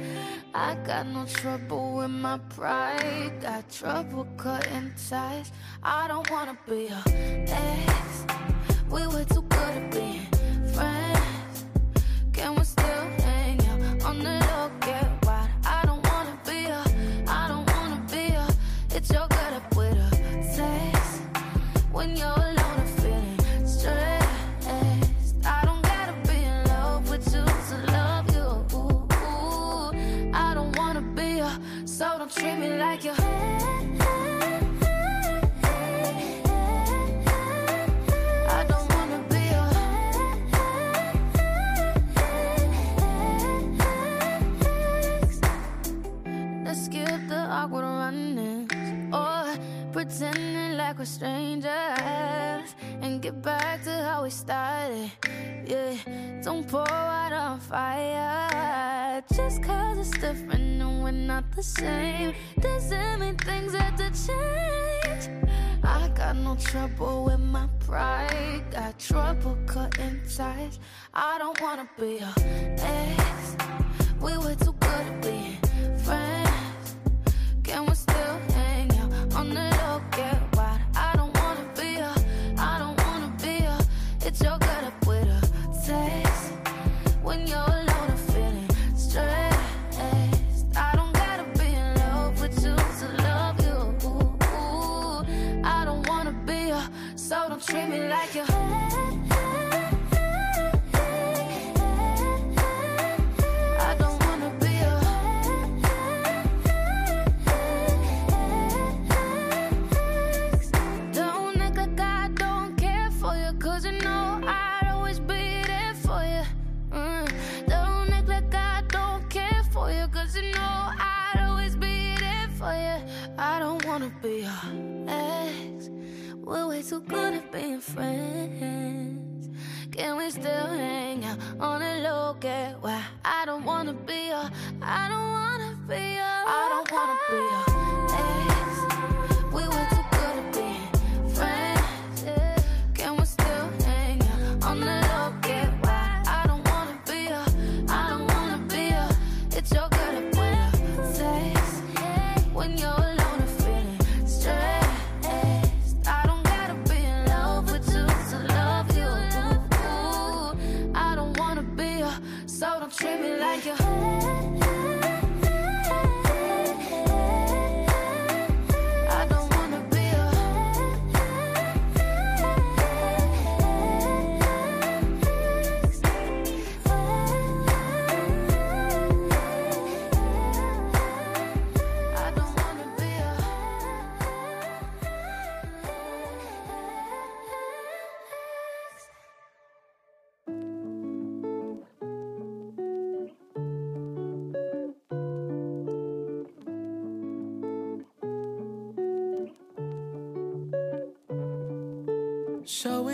[0.53, 3.33] I got no trouble with my pride.
[3.41, 5.51] Got trouble cutting ties.
[5.83, 7.01] I don't wanna be a
[7.47, 8.25] ex.
[8.89, 9.43] We were too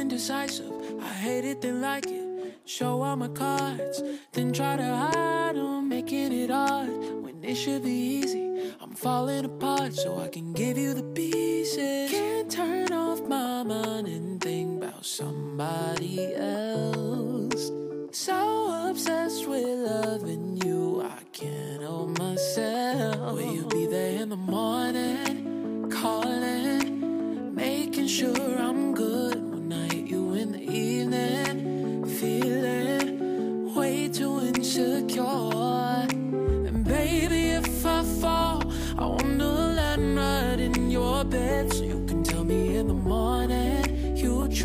[0.10, 0.72] indecisive.
[1.00, 2.58] I hate it, then like it.
[2.66, 3.59] Show I'm a.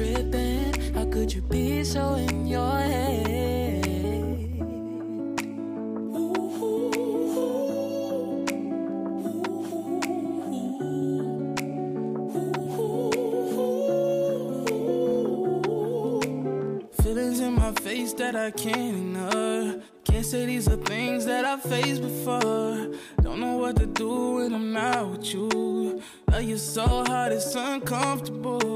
[0.04, 0.94] tripping.
[0.94, 3.84] How could you be so in your head?
[17.02, 19.82] Feelings in my face that I can't ignore.
[20.04, 22.90] Can't say these are things that I faced before.
[23.22, 26.02] Don't know what to do when I'm not with you.
[26.30, 28.73] Love you so hard, it's uncomfortable.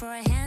[0.00, 0.39] For a handout.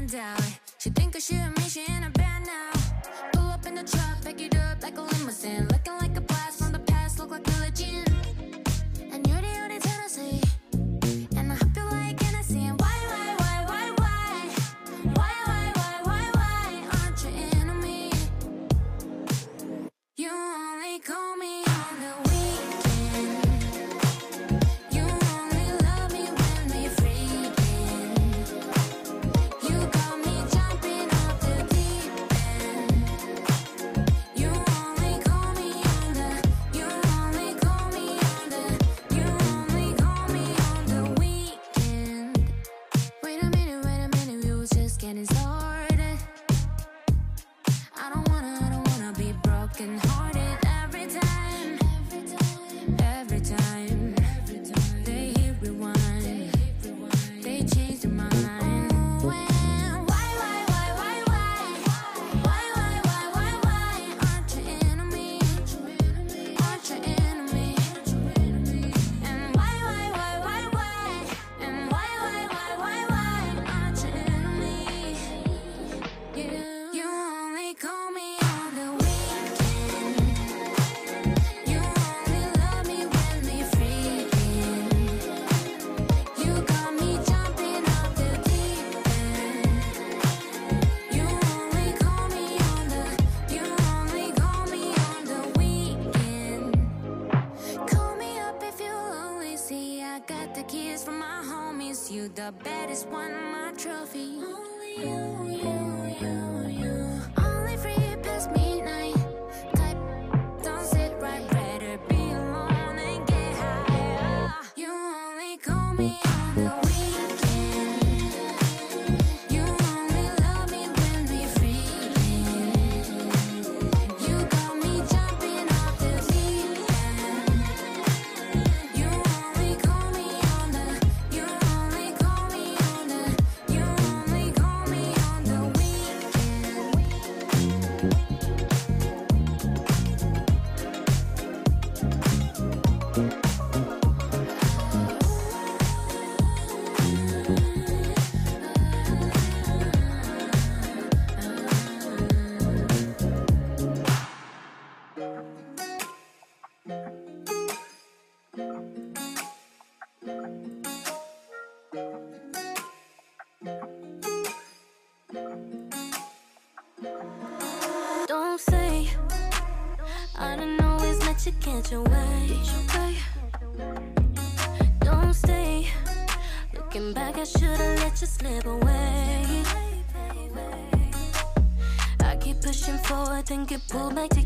[183.66, 184.43] can get pulled back together.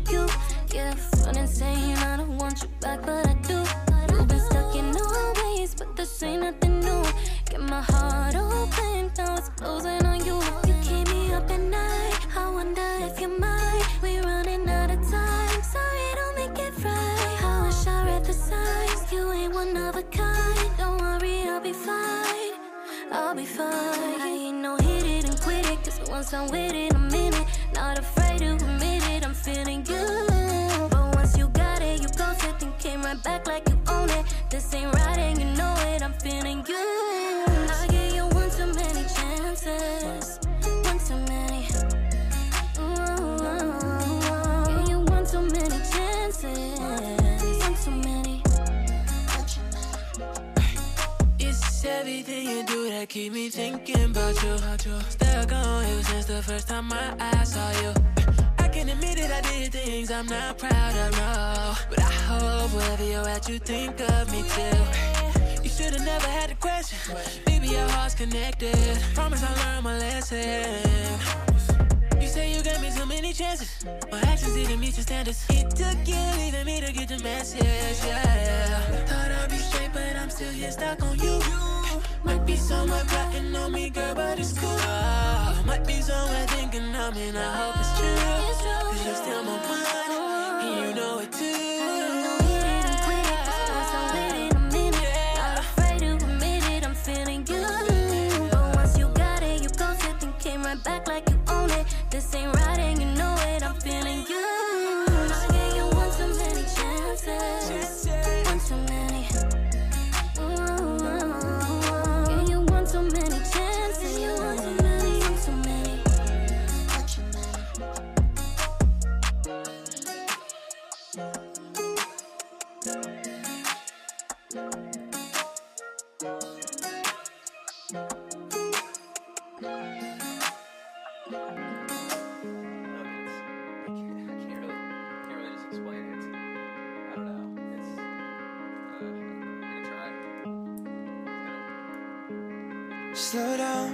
[143.28, 143.92] slow down.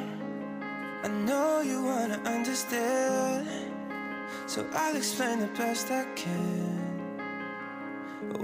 [1.02, 3.48] I know you wanna understand.
[4.46, 6.78] So I'll explain the best I can.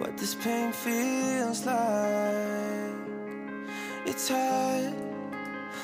[0.00, 2.96] What this pain feels like.
[4.04, 4.94] It's hard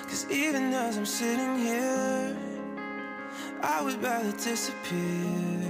[0.09, 2.37] Cause even as I'm sitting here
[3.63, 5.61] I would rather disappear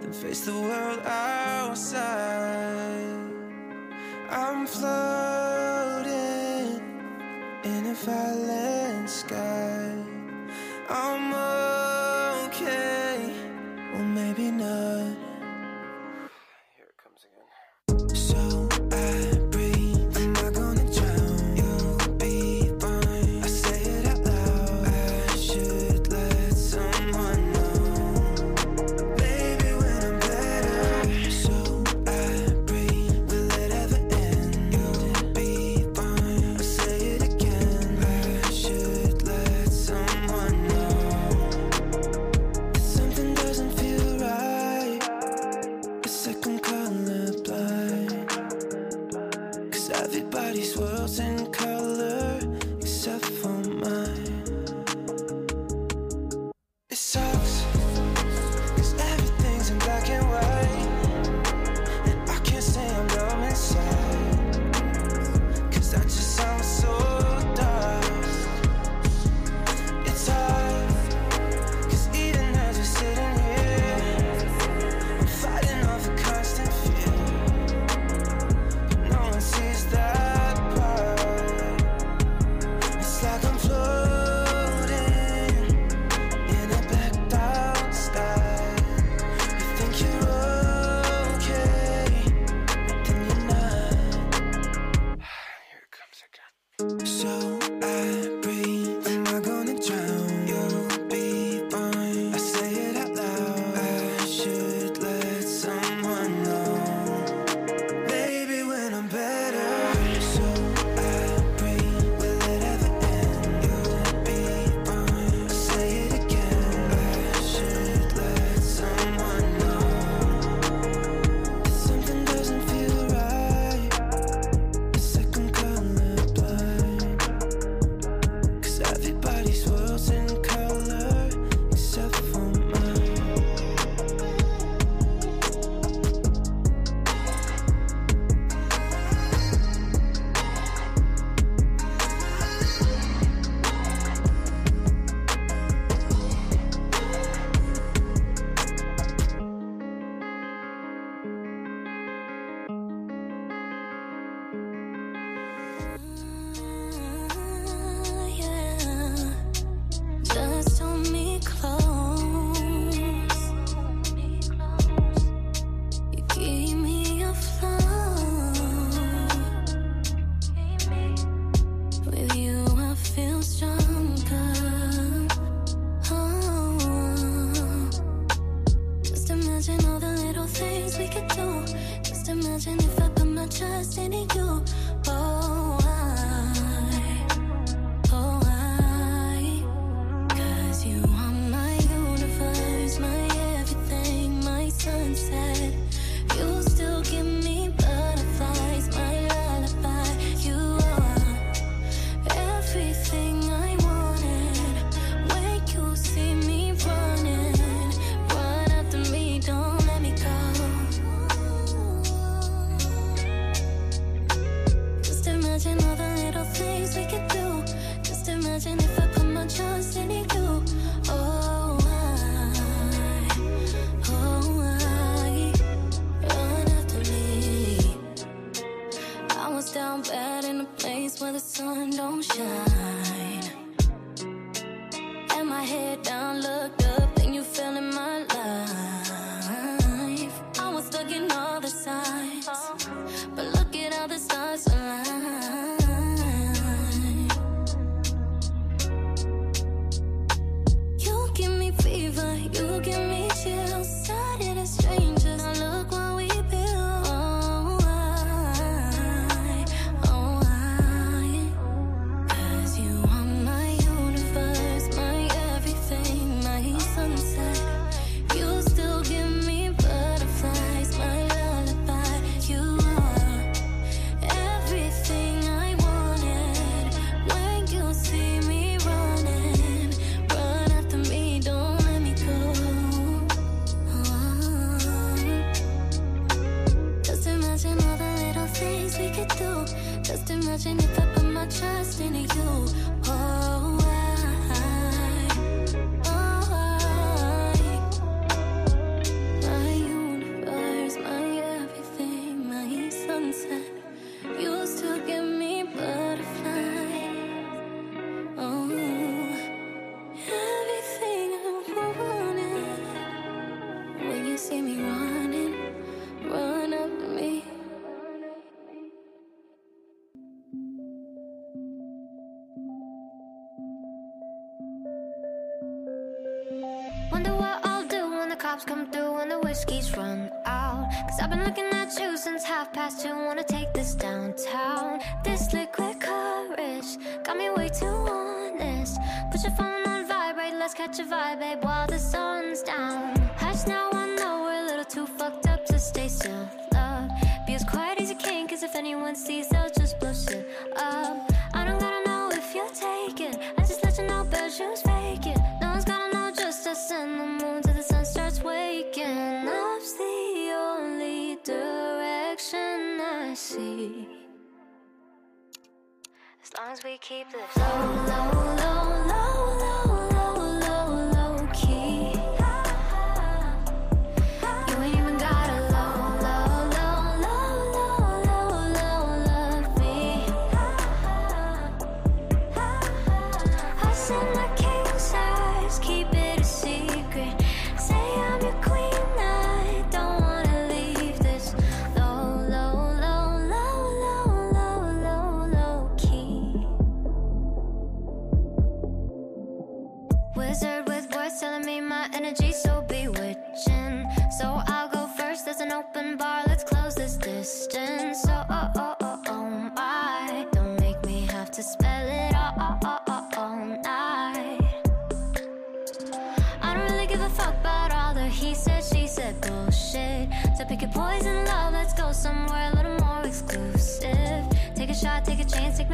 [0.00, 1.98] Than face the world outside.
[4.30, 5.27] I'm floating
[8.08, 8.77] if I let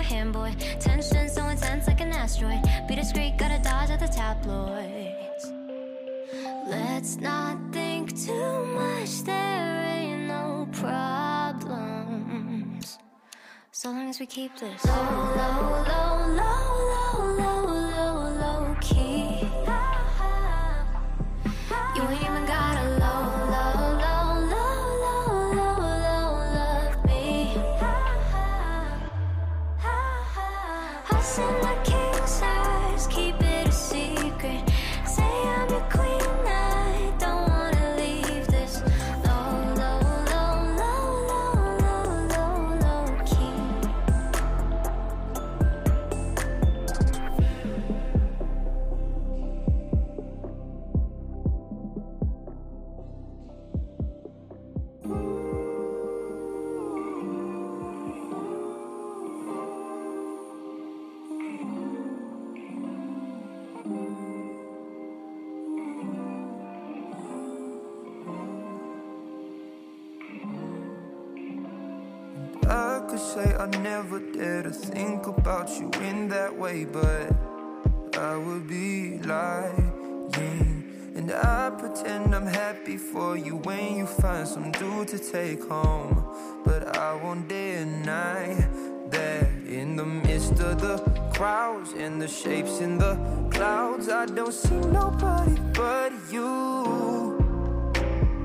[0.05, 0.55] hand, boy.
[0.79, 2.63] Tension so intense like an asteroid.
[2.87, 5.53] Be discreet, gotta dodge at the tabloids.
[6.69, 11.79] Let's not think too much, there ain't no problems.
[13.73, 17.63] So long as we keep this low, low, low, low, low, low,
[17.97, 19.49] low, low key.
[21.97, 22.84] You ain't even gotta
[74.37, 77.33] dare to think about you in that way, but
[78.19, 79.93] I would be lying.
[81.15, 86.23] And I pretend I'm happy for you when you find some dude to take home.
[86.65, 88.55] But I won't deny
[89.11, 90.99] that in the midst of the
[91.35, 93.15] crowds and the shapes in the
[93.51, 97.34] clouds, I don't see nobody but you.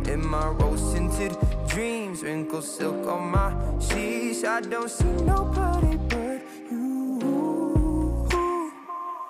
[0.10, 1.38] In my rose tinted
[1.68, 4.44] dreams, wrinkled silk on my sheets.
[4.44, 6.42] I don't see nobody but
[6.72, 7.20] you.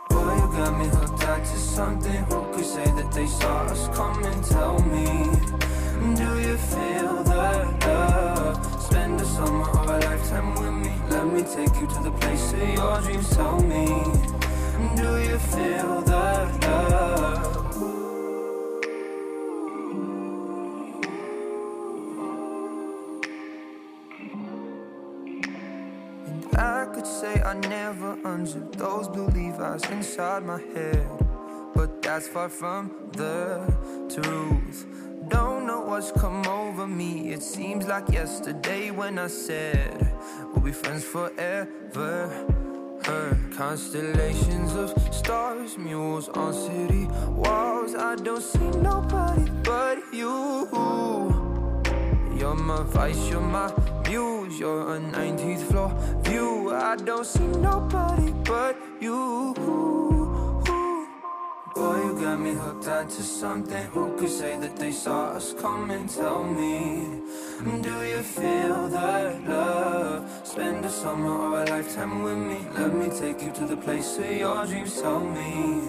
[0.10, 2.24] Boy, you got me hooked onto something.
[2.30, 4.42] Who could say that they saw us coming?
[4.44, 5.06] Tell me,
[6.16, 8.82] do you feel the love?
[8.82, 10.94] Spend a summer or a lifetime with me.
[11.10, 13.30] Let me take you to the place of your dreams.
[13.36, 13.86] Tell me,
[14.96, 17.49] do you feel the love?
[26.60, 31.08] I could say I never unzipped those blue Levi's inside my head.
[31.74, 33.64] But that's far from the
[34.14, 34.86] truth.
[35.30, 37.32] Don't know what's come over me.
[37.32, 40.14] It seems like yesterday when I said
[40.52, 42.28] we'll be friends forever.
[43.06, 47.96] Heard constellations of stars, mules on city walls.
[47.96, 51.49] I don't see nobody but you.
[52.40, 53.70] You're my vice, you're my
[54.08, 55.92] muse, you're a 19th floor
[56.24, 56.72] view.
[56.72, 59.54] I don't see nobody but you.
[61.76, 63.84] Boy, you got me hooked onto something.
[63.88, 66.08] Who could say that they saw us coming?
[66.08, 67.20] Tell me,
[67.82, 70.48] do you feel that love?
[70.48, 72.66] Spend a summer or a lifetime with me.
[72.74, 75.02] Let me take you to the place of your dreams.
[75.02, 75.82] Tell me.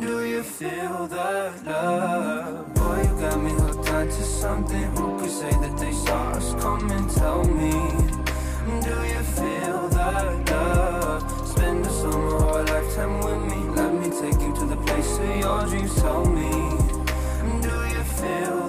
[0.00, 2.74] Do you feel that love?
[2.74, 4.82] Boy, you got me hooked got to something.
[4.96, 7.72] Who could say that they saw us Come and tell me.
[8.86, 11.48] Do you feel the love?
[11.48, 13.60] Spend a summer or a lifetime with me.
[13.80, 16.50] Let me take you to the place of your dreams Tell me.
[17.66, 18.67] Do you feel